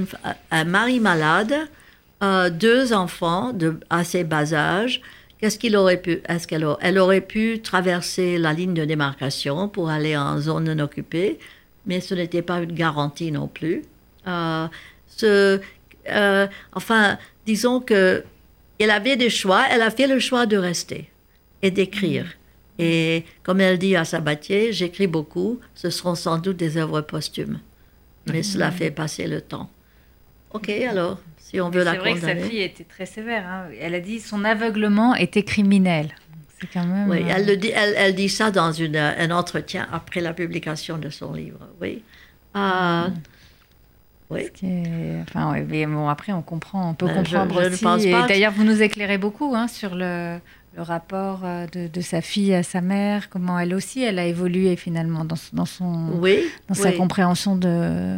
un 0.51 0.63
mari 0.63 1.01
malade, 1.01 1.53
euh, 2.23 2.49
deux 2.49 2.93
enfants 2.93 3.51
de 3.51 3.77
assez 3.89 4.23
bas 4.23 4.53
âge, 4.53 5.01
qu'est-ce 5.37 5.59
qu'il 5.59 5.75
aurait 5.75 6.01
pu 6.01 6.21
Est-ce 6.29 6.47
qu'elle 6.47 6.63
aurait, 6.63 6.79
elle 6.81 6.97
aurait 6.97 7.19
pu 7.19 7.59
traverser 7.61 8.37
la 8.37 8.53
ligne 8.53 8.73
de 8.73 8.85
démarcation 8.85 9.67
pour 9.67 9.89
aller 9.89 10.15
en 10.15 10.39
zone 10.39 10.73
non 10.73 10.81
occupée, 10.81 11.39
mais 11.85 11.99
ce 11.99 12.15
n'était 12.15 12.41
pas 12.41 12.59
une 12.59 12.71
garantie 12.71 13.33
non 13.33 13.49
plus. 13.49 13.81
Euh, 14.25 14.67
euh, 15.23 16.47
enfin, 16.71 17.17
disons 17.45 17.81
que 17.81 18.23
elle 18.79 18.91
avait 18.91 19.17
des 19.17 19.29
choix. 19.29 19.65
Elle 19.69 19.81
a 19.81 19.91
fait 19.91 20.07
le 20.07 20.19
choix 20.19 20.45
de 20.45 20.55
rester 20.55 21.11
et 21.61 21.69
d'écrire. 21.69 22.25
Et 22.79 23.23
comme 23.43 23.61
elle 23.61 23.77
dit 23.77 23.95
à 23.95 24.03
Sabatier, 24.05 24.73
j'écris 24.73 25.07
beaucoup. 25.07 25.59
Ce 25.75 25.89
seront 25.89 26.15
sans 26.15 26.37
doute 26.37 26.57
des 26.57 26.77
œuvres 26.77 27.01
posthumes, 27.01 27.59
mais 28.27 28.43
cela 28.43 28.71
fait 28.71 28.91
passer 28.91 29.27
le 29.27 29.41
temps. 29.41 29.69
Ok, 30.51 30.69
alors, 30.69 31.19
si 31.37 31.59
on 31.61 31.69
veut 31.69 31.83
la 31.83 31.91
C'est 31.93 31.97
vrai 31.99 32.13
que 32.13 32.19
sa 32.19 32.27
condamner. 32.33 32.49
fille 32.49 32.61
était 32.61 32.83
très 32.85 33.05
sévère. 33.05 33.45
hein. 33.47 33.65
Elle 33.79 33.95
a 33.95 33.99
dit 33.99 34.19
son 34.19 34.43
aveuglement 34.45 35.15
était 35.15 35.43
criminel. 35.43 36.09
C'est 36.61 36.67
quand 36.71 36.85
même. 36.85 37.09
Oui, 37.09 37.19
euh, 37.21 37.33
elle, 37.35 37.45
le 37.45 37.57
dit, 37.57 37.71
elle, 37.75 37.93
elle 37.97 38.15
dit 38.15 38.29
ça 38.29 38.51
dans 38.51 38.71
une, 38.71 38.95
un 38.95 39.31
entretien 39.31 39.87
après 39.91 40.21
la 40.21 40.33
publication 40.33 40.97
de 40.97 41.09
son 41.09 41.33
livre. 41.33 41.59
Oui. 41.81 42.01
Ah, 42.53 43.09
oui. 44.29 44.47
est- 44.63 45.21
Enfin, 45.27 45.51
ouais, 45.51 45.65
mais 45.69 45.85
bon, 45.85 46.07
après, 46.07 46.31
on 46.31 46.41
comprend, 46.41 46.91
on 46.91 46.93
peut 46.93 47.05
Ben, 47.07 47.23
je- 47.25 47.31
comprendre 47.35 47.61
je 47.61 47.67
ne 47.67 47.73
aussi. 47.73 47.83
pense 47.83 48.05
pas 48.05 48.27
D'ailleurs, 48.27 48.53
vous 48.53 48.63
nous 48.63 48.81
éclairez 48.81 49.17
beaucoup 49.17 49.53
hein, 49.55 49.67
sur 49.67 49.93
le, 49.95 50.39
le 50.75 50.81
rapport 50.81 51.41
euh, 51.43 51.67
de, 51.73 51.87
de 51.87 52.01
sa 52.01 52.21
fille 52.21 52.53
à 52.53 52.63
sa 52.63 52.81
mère, 52.81 53.29
comment 53.29 53.57
elle 53.59 53.73
aussi, 53.73 54.03
elle 54.03 54.19
a 54.19 54.25
évolué 54.25 54.75
finalement 54.75 55.23
dans, 55.23 55.37
dans 55.53 55.65
son, 55.65 56.09
Oui. 56.19 56.39
dans 56.67 56.75
sa 56.75 56.91
compréhension 56.91 57.55
de, 57.55 58.17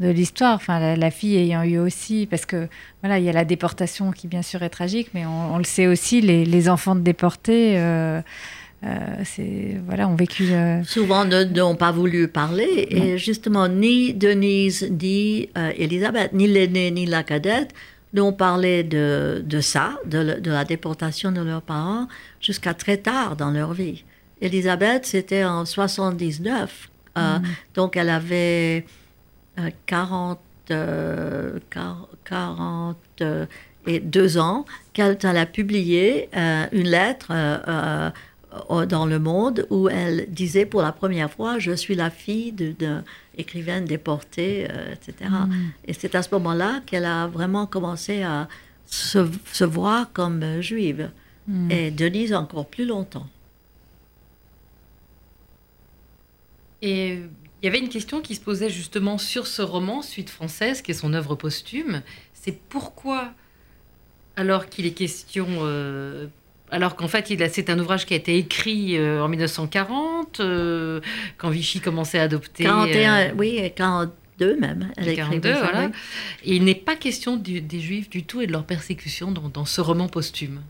de 0.00 0.08
l'histoire. 0.08 0.54
Enfin, 0.56 0.80
la, 0.80 0.96
la 0.96 1.10
fille 1.10 1.36
ayant 1.36 1.62
eu 1.64 1.78
aussi, 1.78 2.26
parce 2.30 2.46
que 2.46 2.68
voilà, 3.02 3.18
il 3.18 3.24
y 3.24 3.28
a 3.28 3.32
la 3.32 3.44
déportation 3.44 4.10
qui 4.12 4.26
bien 4.26 4.42
sûr 4.42 4.62
est 4.62 4.70
tragique, 4.70 5.10
mais 5.12 5.26
on, 5.26 5.54
on 5.54 5.58
le 5.58 5.64
sait 5.64 5.86
aussi, 5.86 6.20
les, 6.22 6.44
les 6.46 6.68
enfants 6.70 6.94
de 6.94 7.00
déportés, 7.02 7.74
euh, 7.78 8.22
euh, 8.84 8.96
c'est 9.24 9.76
voilà, 9.86 10.08
ont 10.08 10.14
vécu. 10.14 10.44
euh, 10.52 10.82
souvent 10.84 11.24
n'ont 11.26 11.74
pas 11.74 11.90
voulu 11.92 12.26
parler. 12.28 12.86
Et 12.90 13.18
justement, 13.18 13.68
ni 13.68 14.14
Denise, 14.14 14.88
ni 15.02 15.50
euh, 15.58 15.72
Elisabeth, 15.76 16.32
ni 16.32 16.46
l'aînée, 16.46 16.90
ni 16.90 17.04
la 17.04 17.22
cadette 17.22 17.74
n'ont 18.14 18.32
parlé 18.32 18.82
de, 18.84 19.42
de 19.44 19.60
ça, 19.60 19.98
de, 20.06 20.18
le- 20.18 20.40
de 20.40 20.50
la 20.50 20.64
déportation 20.64 21.30
de 21.32 21.40
leurs 21.42 21.62
parents, 21.62 22.08
jusqu'à 22.40 22.74
très 22.74 22.96
tard 22.96 23.36
dans 23.36 23.50
leur 23.50 23.72
vie. 23.74 24.04
Elisabeth, 24.40 25.04
c'était 25.06 25.44
en 25.44 25.64
79. 25.64 26.88
euh, 27.18 27.38
Donc, 27.74 27.96
elle 27.96 28.10
avait 28.10 28.86
euh, 29.58 29.70
40, 29.86 30.38
euh, 30.70 31.58
quar- 31.72 32.08
40 32.24 32.96
euh, 33.20 33.46
et 33.86 34.00
deux 34.00 34.38
ans 34.38 34.64
quand 34.94 35.24
elle 35.24 35.36
a 35.36 35.46
publié 35.46 36.28
euh, 36.36 36.66
une 36.72 36.88
lettre 36.88 37.32
dans 38.88 39.04
Le 39.06 39.18
Monde 39.18 39.66
où 39.70 39.88
elle 39.88 40.26
disait 40.30 40.64
pour 40.66 40.80
la 40.82 40.92
première 40.92 41.30
fois 41.30 41.58
Je 41.58 41.72
suis 41.72 41.94
la 41.94 42.10
fille 42.10 42.52
de- 42.52 42.72
d'un 42.72 43.04
écrivaine 43.36 43.84
déportée, 43.84 44.66
euh, 44.70 44.92
etc. 44.94 45.30
Et 45.84 45.92
c'est 45.92 46.14
à 46.14 46.22
ce 46.22 46.30
moment-là 46.34 46.80
qu'elle 46.86 47.04
a 47.04 47.26
vraiment 47.26 47.66
commencé 47.66 48.22
à 48.22 48.48
se, 48.86 49.28
se 49.52 49.64
voir 49.64 50.12
comme 50.12 50.42
euh, 50.42 50.60
juive. 50.62 51.10
Et 51.70 51.90
Denise 51.90 52.34
encore 52.34 52.66
plus 52.66 52.84
longtemps. 52.84 53.26
Et 56.82 57.14
il 57.62 57.64
y 57.64 57.68
avait 57.68 57.78
une 57.78 57.88
question 57.88 58.20
qui 58.20 58.34
se 58.34 58.40
posait 58.40 58.70
justement 58.70 59.18
sur 59.18 59.46
ce 59.46 59.62
roman, 59.62 60.02
Suite 60.02 60.30
française, 60.30 60.82
qui 60.82 60.92
est 60.92 60.94
son 60.94 61.12
œuvre 61.14 61.34
posthume. 61.34 62.02
C'est 62.34 62.56
pourquoi, 62.68 63.32
alors 64.36 64.66
qu'il 64.68 64.86
est 64.86 64.92
question, 64.92 65.46
euh, 65.62 66.26
alors 66.70 66.96
qu'en 66.96 67.08
fait, 67.08 67.26
c'est 67.50 67.70
un 67.70 67.78
ouvrage 67.78 68.06
qui 68.06 68.14
a 68.14 68.16
été 68.16 68.36
écrit 68.36 68.96
euh, 68.98 69.22
en 69.22 69.28
1940, 69.28 70.40
euh, 70.40 71.00
quand 71.36 71.50
Vichy 71.50 71.80
commençait 71.80 72.18
à 72.18 72.24
adopter. 72.24 72.64
41, 72.64 73.14
euh, 73.14 73.30
oui, 73.36 73.58
et 73.58 73.70
40 73.70 74.10
42 74.38 74.56
même. 74.60 74.90
Elle 74.96 75.16
42, 75.16 75.52
voilà. 75.52 75.90
Et 76.44 76.56
il 76.56 76.64
n'est 76.64 76.74
pas 76.74 76.96
question 76.96 77.36
des 77.36 77.80
Juifs 77.80 78.08
du 78.10 78.24
tout 78.24 78.40
et 78.40 78.46
de 78.46 78.52
leur 78.52 78.64
persécution 78.64 79.30
dans, 79.30 79.48
dans 79.48 79.64
ce 79.64 79.80
roman 79.80 80.08
posthume. 80.08 80.62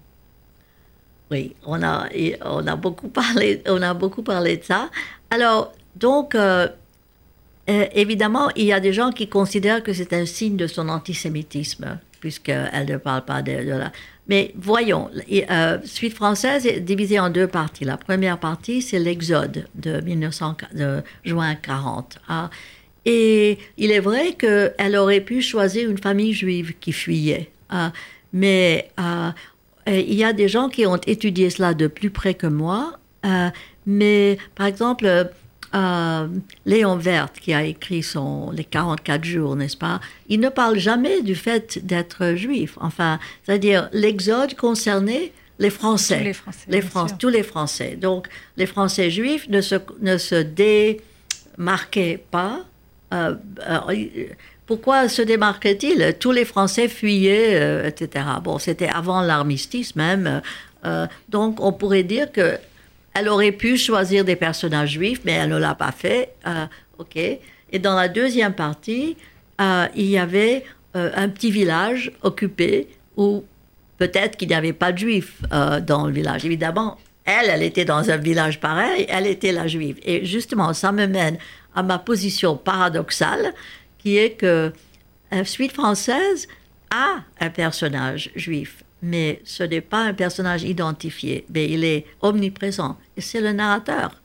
Oui, 1.31 1.55
on 1.67 1.83
a, 1.83 2.09
on, 2.45 2.67
a 2.67 2.77
beaucoup 2.77 3.09
parlé, 3.09 3.63
on 3.67 3.83
a 3.83 3.93
beaucoup 3.93 4.23
parlé 4.23 4.57
de 4.57 4.65
ça. 4.65 4.91
Alors, 5.31 5.73
donc, 5.95 6.35
euh, 6.35 6.69
euh, 7.69 7.87
évidemment, 7.93 8.49
il 8.57 8.65
y 8.65 8.73
a 8.73 8.81
des 8.81 8.95
gens 8.95 9.13
qui 9.13 9.29
considèrent 9.29 9.83
que 9.83 9.93
c'est 9.93 10.15
un 10.15 10.25
signe 10.25 10.57
de 10.57 10.67
son 10.67 10.89
antisémitisme, 10.89 11.99
puisqu'elle 12.21 12.87
ne 12.89 12.97
parle 12.97 13.25
pas 13.25 13.43
de, 13.43 13.53
de 13.53 13.71
la... 13.73 13.93
Mais 14.29 14.53
voyons, 14.57 15.11
euh, 15.51 15.79
Suite 15.85 16.14
française 16.14 16.67
est 16.67 16.81
divisée 16.81 17.19
en 17.19 17.31
deux 17.31 17.47
parties. 17.47 17.85
La 17.85 17.97
première 17.97 18.38
partie, 18.38 18.83
c'est 18.83 18.99
l'Exode 18.99 19.67
de, 19.75 20.01
1900, 20.01 20.57
de 20.75 21.03
juin 21.25 21.55
40. 21.55 22.19
Hein. 22.29 22.51
Et 23.07 23.59
il 23.79 23.91
est 23.91 24.01
vrai 24.01 24.35
qu'elle 24.35 24.97
aurait 24.97 25.23
pu 25.23 25.41
choisir 25.41 25.91
une 25.91 25.97
famille 25.97 26.35
juive 26.35 26.75
qui 26.79 26.93
fuyait. 26.93 27.51
Hein. 27.71 27.93
Mais 28.35 28.91
euh, 29.01 29.31
il 29.87 30.14
y 30.14 30.25
a 30.25 30.35
des 30.35 30.49
gens 30.49 30.69
qui 30.69 30.85
ont 30.85 30.97
étudié 31.07 31.49
cela 31.49 31.73
de 31.73 31.87
plus 31.87 32.11
près 32.11 32.35
que 32.35 32.47
moi. 32.47 32.99
Euh, 33.25 33.49
mais 33.87 34.37
par 34.55 34.67
exemple, 34.67 35.31
euh, 35.74 36.28
Léon 36.64 36.96
Vert, 36.96 37.33
qui 37.33 37.52
a 37.52 37.64
écrit 37.64 38.02
son, 38.02 38.50
Les 38.52 38.64
44 38.64 39.24
jours, 39.24 39.57
n'est-ce 39.57 39.76
pas? 39.76 40.00
Il 40.28 40.40
ne 40.40 40.48
parle 40.48 40.78
jamais 40.78 41.22
du 41.22 41.35
fait 41.35 41.85
d'être 41.85 42.35
juif. 42.35 42.78
Enfin, 42.81 43.18
c'est-à-dire 43.44 43.88
l'exode 43.92 44.54
concernait 44.54 45.33
les 45.59 45.70
Français. 45.70 46.18
Tous 46.18 46.24
les 46.24 46.33
Français. 46.33 46.66
Les 46.68 46.83
tous 47.18 47.28
les 47.28 47.42
Français. 47.42 47.96
Donc, 47.96 48.28
les 48.57 48.66
Français 48.66 49.11
juifs 49.11 49.48
ne 49.48 49.61
se, 49.61 49.74
ne 50.00 50.16
se 50.16 50.37
démarquaient 51.57 52.22
pas. 52.31 52.61
Euh, 53.12 53.35
euh, 53.68 54.26
pourquoi 54.66 55.09
se 55.09 55.22
démarquaient-ils? 55.22 56.16
Tous 56.18 56.33
les 56.33 56.44
Français 56.44 56.88
fuyaient, 56.88 57.88
etc. 57.88 58.24
Bon, 58.42 58.59
c'était 58.59 58.88
avant 58.88 59.22
l'armistice 59.22 59.96
même. 59.96 60.42
donc, 61.28 61.61
on 61.61 61.72
pourrait 61.72 62.02
dire 62.02 62.31
que 62.31 62.59
elle 63.18 63.28
aurait 63.28 63.52
pu 63.52 63.76
choisir 63.76 64.24
des 64.24 64.37
personnages 64.37 64.90
juifs, 64.90 65.20
mais 65.24 65.33
elle 65.33 65.50
ne 65.50 65.57
l'a 65.57 65.74
pas 65.74 65.92
fait. 65.92 66.35
Euh, 66.46 66.66
ok. 66.98 67.16
Et 67.16 67.78
dans 67.78 67.94
la 67.94 68.09
deuxième 68.09 68.54
partie, 68.54 69.16
euh, 69.61 69.87
il 69.94 70.07
y 70.07 70.18
avait 70.18 70.64
euh, 70.96 71.11
un 71.14 71.28
petit 71.28 71.50
village 71.50 72.12
occupé 72.22 72.88
où 73.16 73.44
peut-être 73.98 74.37
qu'il 74.37 74.48
n'y 74.48 74.54
avait 74.54 74.72
pas 74.72 74.92
de 74.92 74.98
juifs 74.98 75.42
dans 75.50 76.07
le 76.07 76.12
village. 76.12 76.44
Évidemment, 76.44 76.98
elle, 77.24 77.50
elle 77.50 77.62
était 77.64 77.85
dans 77.85 78.11
un 78.11 78.16
village 78.16 78.61
pareil, 78.61 79.07
elle 79.09 79.26
était 79.26 79.50
la 79.50 79.66
juive. 79.66 79.98
Et 80.04 80.24
justement, 80.24 80.72
ça 80.72 80.92
me 80.92 81.07
mène 81.07 81.37
à 81.74 81.83
ma 81.83 81.98
position 81.98 82.57
paradoxale, 82.57 83.52
qui 83.98 84.16
est 84.16 84.31
que 84.31 84.72
la 85.33 85.44
suite 85.44 85.72
française 85.72 86.46
a 86.90 87.16
un 87.40 87.50
personnage 87.50 88.31
juif 88.37 88.85
mais 89.03 89.41
ce 89.45 89.63
n'est 89.63 89.81
pas 89.81 90.03
un 90.03 90.15
personnage 90.15 90.65
identifié, 90.65 91.45
mais 91.53 91.71
il 91.71 91.85
est 91.85 92.07
omniprésent. 92.21 92.99
Et 93.17 93.21
c'est 93.21 93.41
le 93.41 93.53
narrateur. 93.53 94.23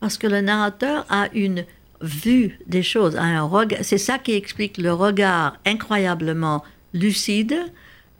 Parce 0.00 0.18
que 0.18 0.26
le 0.26 0.40
narrateur 0.40 1.06
a 1.08 1.28
une 1.34 1.64
vue 2.00 2.58
des 2.66 2.82
choses, 2.82 3.16
un 3.16 3.48
C'est 3.82 3.98
ça 3.98 4.18
qui 4.18 4.32
explique 4.32 4.78
le 4.78 4.92
regard 4.92 5.56
incroyablement 5.64 6.62
lucide 6.92 7.56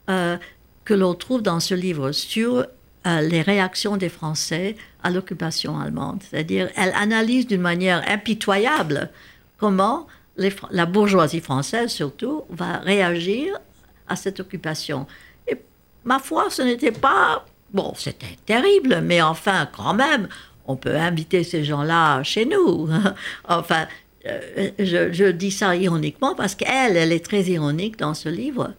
euh, 0.09 0.37
que 0.85 0.95
l'on 0.95 1.15
trouve 1.15 1.43
dans 1.43 1.61
ce 1.61 1.75
livre 1.75 2.13
sur 2.13 2.67
euh, 3.07 3.21
les 3.21 3.43
réactions 3.43 3.97
des 3.97 4.09
Français 4.09 4.77
à 5.03 5.11
l'occupation 5.11 5.79
allemande. 5.79 6.23
C'est-à-dire, 6.23 6.71
elle 6.77 6.93
analyse 6.95 7.47
d'une 7.47 7.61
manière 7.61 8.03
impitoyable 8.09 9.11
comment 9.59 10.07
la 10.71 10.87
bourgeoisie 10.87 11.41
française, 11.41 11.91
surtout, 11.91 12.43
va 12.51 12.79
réagir 12.79 13.57
à 14.09 14.17
cette 14.17 14.41
occupation 14.41 15.07
ma 16.05 16.19
foi, 16.19 16.51
ce 16.51 16.63
n'était 16.63 16.93
pas... 16.93 17.45
Bon, 17.73 17.93
c'était 17.97 18.37
terrible, 18.47 19.01
mais 19.03 19.21
enfin, 19.21 19.69
quand 19.77 19.95
même, 19.95 20.29
on 20.67 20.77
peut 20.77 20.95
inviter 20.95 21.45
ces 21.45 21.65
gens-là 21.65 22.23
chez 22.23 22.47
nous. 22.47 22.89
enfin, 23.49 23.87
euh, 24.27 24.71
je, 24.79 25.31
dis 25.31 25.51
ça 25.51 25.77
ironiquement 25.77 26.35
parce 26.35 26.55
qu'elle, 26.55 26.97
elle 26.97 27.13
est 27.13 27.25
très 27.25 27.43
ironique 27.43 27.99
dans 27.99 28.15
ce 28.15 28.29
livre. 28.29 28.73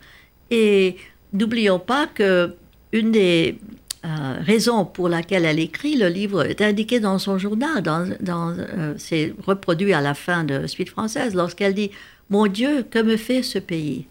Et 0.50 0.98
n'oublions 1.34 1.80
pas 1.80 2.08
que 2.08 2.56
une 2.92 3.12
des 3.12 3.60
euh, 4.06 4.08
raisons 4.40 4.86
pour 4.86 5.10
laquelle 5.10 5.46
elle 5.46 5.60
écrit 5.60 5.98
le 5.98 6.08
livre 6.08 6.44
est 6.46 6.62
indiquée 6.62 7.00
dans 7.00 7.20
son 7.20 7.38
journal, 7.38 7.82
dans, 7.82 8.56
euh, 8.58 8.94
c'est 8.98 9.34
reproduit 9.46 9.94
à 9.94 10.02
la 10.02 10.14
fin 10.14 10.44
de 10.44 10.68
Suite 10.68 10.90
française, 10.90 11.36
lorsqu'elle 11.36 11.74
dit 11.74 11.92
Mon 12.30 12.48
Dieu, 12.48 12.84
que 12.90 13.00
me 13.00 13.18
fait 13.18 13.44
ce 13.44 13.60
pays? 13.60 14.08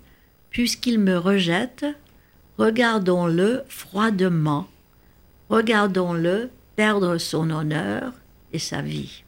Puisqu'il 0.50 1.00
me 1.00 1.16
rejette, 1.16 1.85
regardons-le 2.58 3.64
froidement, 3.68 4.68
regardons-le 5.48 6.50
perdre 6.76 7.18
son 7.18 7.50
honneur 7.50 8.12
et 8.52 8.58
sa 8.58 8.82
vie. 8.82 9.22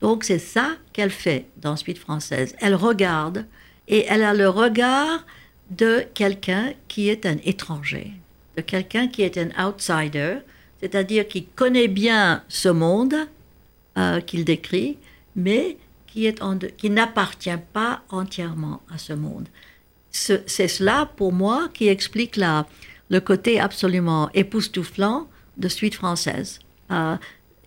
Donc 0.00 0.24
c'est 0.24 0.38
ça 0.38 0.72
qu'elle 0.92 1.10
fait 1.10 1.46
dans 1.56 1.76
Suite 1.76 1.98
française. 1.98 2.54
Elle 2.60 2.74
regarde 2.74 3.46
et 3.88 4.06
elle 4.08 4.22
a 4.22 4.34
le 4.34 4.48
regard 4.48 5.24
de 5.70 6.04
quelqu'un 6.14 6.72
qui 6.88 7.08
est 7.08 7.26
un 7.26 7.36
étranger, 7.44 8.12
de 8.56 8.62
quelqu'un 8.62 9.08
qui 9.08 9.22
est 9.22 9.38
un 9.38 9.50
outsider, 9.64 10.38
c'est-à-dire 10.80 11.28
qui 11.28 11.44
connaît 11.44 11.88
bien 11.88 12.42
ce 12.48 12.68
monde 12.68 13.14
euh, 13.98 14.20
qu'il 14.20 14.44
décrit, 14.44 14.96
mais 15.36 15.76
qui, 16.06 16.32
qui 16.76 16.90
n'appartient 16.90 17.50
pas 17.72 18.02
entièrement 18.10 18.80
à 18.92 18.98
ce 18.98 19.12
monde 19.12 19.48
c'est 20.10 20.68
cela, 20.68 21.08
pour 21.16 21.32
moi, 21.32 21.68
qui 21.72 21.88
explique 21.88 22.36
le 22.36 23.20
côté 23.20 23.60
absolument 23.60 24.30
époustouflant 24.34 25.28
de 25.56 25.68
suite 25.68 25.94
française. 25.94 26.60
Euh, 26.90 27.16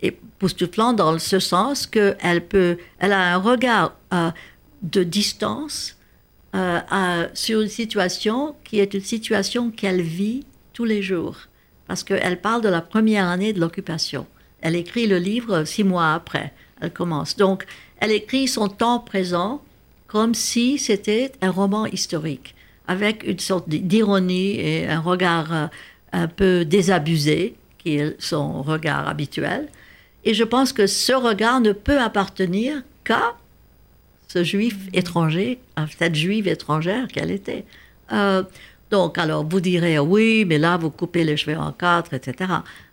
époustouflant 0.01 0.93
dans 0.93 1.17
ce 1.19 1.39
sens 1.39 1.87
qu'elle 1.87 2.45
peut, 2.45 2.77
elle 2.99 3.13
a 3.13 3.35
un 3.35 3.37
regard 3.37 3.95
euh, 4.13 4.31
de 4.81 5.03
distance 5.03 5.95
euh, 6.55 7.27
sur 7.33 7.61
une 7.61 7.69
situation 7.69 8.55
qui 8.63 8.79
est 8.79 8.93
une 8.93 9.01
situation 9.01 9.71
qu'elle 9.71 10.01
vit 10.01 10.45
tous 10.73 10.85
les 10.85 11.01
jours. 11.01 11.37
Parce 11.87 12.03
qu'elle 12.03 12.41
parle 12.41 12.61
de 12.61 12.69
la 12.69 12.81
première 12.81 13.27
année 13.27 13.53
de 13.53 13.59
l'occupation. 13.59 14.25
Elle 14.61 14.75
écrit 14.75 15.07
le 15.07 15.17
livre 15.17 15.63
six 15.63 15.83
mois 15.83 16.13
après. 16.13 16.53
Elle 16.81 16.91
commence. 16.91 17.37
Donc, 17.37 17.65
elle 17.99 18.11
écrit 18.11 18.47
son 18.47 18.67
temps 18.67 18.99
présent 18.99 19.61
comme 20.13 20.35
si 20.35 20.77
c'était 20.77 21.31
un 21.41 21.49
roman 21.49 21.87
historique, 21.87 22.53
avec 22.87 23.23
une 23.23 23.39
sorte 23.39 23.67
d'ironie 23.67 24.59
et 24.59 24.87
un 24.87 24.99
regard 24.99 25.51
euh, 25.51 25.65
un 26.11 26.27
peu 26.27 26.65
désabusé, 26.65 27.55
qui 27.79 27.95
est 27.95 28.15
son 28.21 28.61
regard 28.61 29.07
habituel. 29.09 29.69
Et 30.23 30.35
je 30.35 30.43
pense 30.43 30.71
que 30.71 30.85
ce 30.85 31.13
regard 31.13 31.61
ne 31.61 31.71
peut 31.71 31.99
appartenir 31.99 32.83
qu'à 33.03 33.33
ce 34.27 34.43
juif 34.43 34.75
étranger, 34.93 35.57
à 35.75 35.87
cette 35.97 36.13
juive 36.13 36.47
étrangère 36.47 37.07
qu'elle 37.07 37.31
était. 37.31 37.65
Euh, 38.11 38.43
donc, 38.91 39.17
alors, 39.17 39.43
vous 39.43 39.61
direz, 39.61 39.97
oui, 39.97 40.45
mais 40.45 40.59
là, 40.59 40.77
vous 40.77 40.91
coupez 40.91 41.23
les 41.23 41.37
cheveux 41.37 41.57
en 41.57 41.71
quatre, 41.71 42.13
etc. 42.13 42.51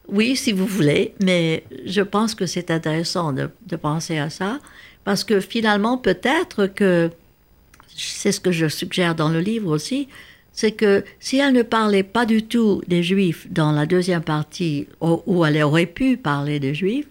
Oui, 0.09 0.37
si 0.37 0.53
vous 0.53 0.65
voulez, 0.65 1.13
mais 1.23 1.65
je 1.85 2.01
pense 2.01 2.35
que 2.35 2.47
c'est 2.47 2.71
intéressant 2.71 3.35
de, 3.35 3.51
de 3.67 3.77
penser 3.77 4.17
à 4.17 4.31
ça. 4.31 4.59
Parce 5.05 5.25
que 5.25 5.41
finalement, 5.41 5.99
peut-être 5.99 6.67
que, 6.67 7.11
c'est 7.97 8.33
ce 8.33 8.41
que 8.41 8.53
je 8.53 8.69
suggère 8.69 9.15
dans 9.15 9.29
le 9.29 9.41
livre 9.41 9.71
aussi, 9.71 10.09
c'est 10.53 10.73
que 10.73 11.05
si 11.21 11.39
elle 11.39 11.55
ne 11.55 11.63
parlait 11.63 12.03
pas 12.03 12.27
du 12.27 12.43
tout 12.43 12.83
des 12.87 13.03
Juifs 13.03 13.47
dans 13.51 13.73
la 13.73 13.87
deuxième 13.87 14.23
partie, 14.23 14.87
où 15.01 15.45
elle 15.45 15.63
aurait 15.63 15.87
pu 15.87 16.17
parler 16.17 16.61
des 16.61 16.75
Juifs, 16.75 17.07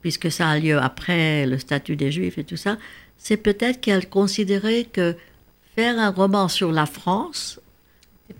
puisque 0.00 0.30
ça 0.30 0.48
a 0.48 0.58
lieu 0.58 0.78
après 0.78 1.46
le 1.46 1.58
statut 1.58 1.96
des 1.96 2.12
Juifs 2.12 2.38
et 2.38 2.44
tout 2.44 2.56
ça, 2.56 2.76
c'est 3.18 3.36
peut-être 3.36 3.80
qu'elle 3.80 4.08
considérait 4.08 4.84
que 4.84 5.14
faire 5.76 5.98
un 5.98 6.10
roman 6.10 6.48
sur 6.48 6.72
la 6.72 6.86
France, 6.86 7.60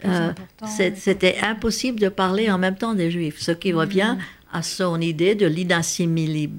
euh, 0.05 0.33
c'était 0.67 1.39
impossible 1.43 2.01
de 2.01 2.09
parler 2.09 2.51
en 2.51 2.59
même 2.59 2.77
temps 2.77 2.95
des 2.95 3.11
Juifs, 3.11 3.39
ce 3.41 3.53
qui 3.53 3.73
revient 3.73 4.17
mm. 4.17 4.57
à 4.57 4.63
son 4.63 5.01
idée 5.01 5.35
de 5.35 5.47
l'inassimilabilité 5.47 6.53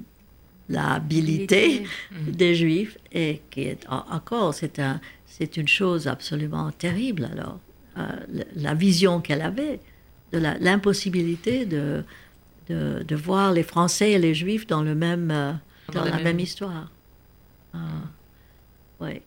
l'habilité 0.68 1.84
des 2.26 2.54
Juifs, 2.54 2.96
et 3.12 3.42
qui 3.50 3.62
est 3.62 3.86
encore, 3.88 4.54
c'est 4.54 4.78
un, 4.78 5.00
c'est 5.26 5.56
une 5.56 5.68
chose 5.68 6.06
absolument 6.06 6.70
terrible 6.70 7.28
alors, 7.32 7.58
euh, 7.98 8.08
la 8.56 8.74
vision 8.74 9.20
qu'elle 9.20 9.42
avait 9.42 9.80
de 10.32 10.38
l'impossibilité 10.38 11.64
de, 11.64 12.04
de, 12.68 13.14
voir 13.14 13.52
les 13.52 13.62
Français 13.62 14.12
et 14.12 14.18
les 14.18 14.34
Juifs 14.34 14.66
dans, 14.66 14.82
le 14.82 14.94
même, 14.94 15.30
euh, 15.30 15.52
dans, 15.92 16.04
la 16.04 16.18
même, 16.18 16.40
histoire. 16.40 16.90
Euh, 17.74 17.78
oui. 19.00 19.22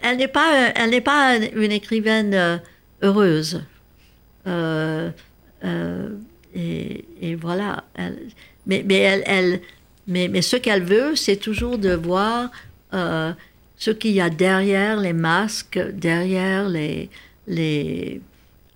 Elle 0.00 0.16
n'est 0.16 0.26
pas, 0.26 0.72
elle 0.74 0.90
n'est 0.90 1.00
pas 1.00 1.36
une 1.36 1.70
écrivaine 1.70 2.60
heureuse. 3.02 3.62
Et, 6.54 7.04
et, 7.20 7.34
voilà. 7.36 7.84
Elle, 7.94 8.18
mais, 8.66 8.84
mais 8.86 8.98
elle, 8.98 9.22
elle 9.26 9.60
mais, 10.06 10.42
ce 10.42 10.56
qu'elle 10.56 10.82
veut, 10.82 11.14
c'est 11.14 11.36
toujours 11.36 11.78
de 11.78 11.94
voir 11.94 12.50
euh, 12.92 13.32
ce 13.76 13.90
qu'il 13.90 14.12
y 14.12 14.20
a 14.20 14.30
derrière 14.30 14.98
les 14.98 15.12
masques, 15.12 15.78
derrière 15.78 16.68
les, 16.68 17.08
les, 17.46 18.20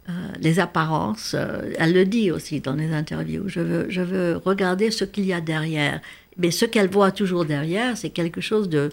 euh, 0.09 0.59
apparences. 0.59 1.35
Euh, 1.35 1.73
elle 1.79 1.93
le 1.93 2.05
dit 2.05 2.31
aussi 2.31 2.61
dans 2.61 2.75
les 2.75 2.93
interviews. 2.93 3.49
Je 3.49 3.61
veux, 3.61 3.87
je 3.89 4.03
veux 4.03 4.41
regarder 4.45 4.91
ce 4.91 5.05
qu'il 5.05 5.27
y 5.27 5.33
a 5.33 5.41
derrière. 5.41 6.01
Mais 6.37 6.51
ce 6.51 6.65
qu'elle 6.65 6.89
voit 6.89 7.11
toujours 7.11 7.45
derrière, 7.45 7.97
c'est 7.97 8.11
quelque 8.11 8.41
chose 8.41 8.69
de, 8.69 8.91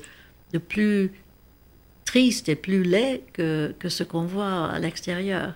de 0.54 0.58
plus 0.58 1.12
triste 2.06 2.50
et 2.50 2.56
plus 2.56 2.84
laid 2.84 3.22
que, 3.34 3.76
que 3.78 3.89
ce 3.89 4.04
qu'on 4.04 4.24
voit 4.24 4.69
à 4.69 4.80
l'extérieur. 4.80 5.54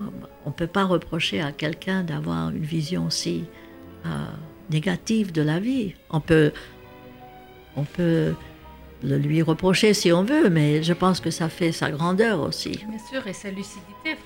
On 0.00 0.50
ne 0.50 0.54
peut 0.54 0.66
pas 0.66 0.84
reprocher 0.84 1.40
à 1.40 1.52
quelqu'un 1.52 2.04
d'avoir 2.04 2.50
une 2.50 2.62
vision 2.62 3.08
si 3.08 3.44
négative 4.70 5.32
de 5.32 5.42
la 5.42 5.58
vie. 5.58 5.94
On 6.10 6.20
peut, 6.20 6.52
on 7.76 7.84
peut 7.84 8.34
le 9.02 9.18
lui 9.18 9.42
reprocher 9.42 9.94
si 9.94 10.12
on 10.12 10.22
veut, 10.22 10.48
mais 10.48 10.82
je 10.82 10.92
pense 10.92 11.20
que 11.20 11.30
ça 11.30 11.48
fait 11.48 11.72
sa 11.72 11.90
grandeur 11.90 12.40
aussi. 12.40 12.70
Bien 12.88 12.98
sûr, 13.10 13.26
et 13.26 13.32
sa 13.32 13.50
lucidité. 13.50 14.16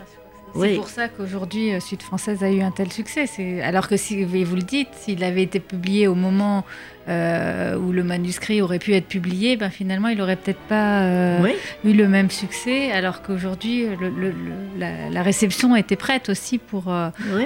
c'est 0.54 0.76
pour 0.76 0.88
ça 0.88 1.08
qu'aujourd'hui, 1.08 1.72
euh, 1.72 1.80
Sud 1.80 2.02
Française 2.02 2.42
a 2.42 2.50
eu 2.50 2.60
un 2.60 2.70
tel 2.70 2.92
succès. 2.92 3.26
Alors 3.62 3.88
que, 3.88 3.96
si 3.96 4.24
vous 4.24 4.56
le 4.56 4.62
dites, 4.62 4.88
s'il 4.94 5.24
avait 5.24 5.42
été 5.42 5.60
publié 5.60 6.06
au 6.06 6.14
moment 6.14 6.64
euh, 7.08 7.76
où 7.76 7.92
le 7.92 8.04
manuscrit 8.04 8.62
aurait 8.62 8.78
pu 8.78 8.94
être 8.94 9.06
publié, 9.06 9.56
ben 9.56 9.70
finalement, 9.70 10.08
il 10.08 10.18
n'aurait 10.18 10.36
peut-être 10.36 10.60
pas 10.60 11.02
euh, 11.02 11.48
eu 11.84 11.92
le 11.92 12.08
même 12.08 12.30
succès. 12.30 12.92
Alors 12.92 13.22
qu'aujourd'hui, 13.22 13.86
la, 14.78 15.22
réception 15.22 15.76
était 15.76 15.96
prête 15.96 16.28
aussi 16.28 16.58
pour, 16.58 16.92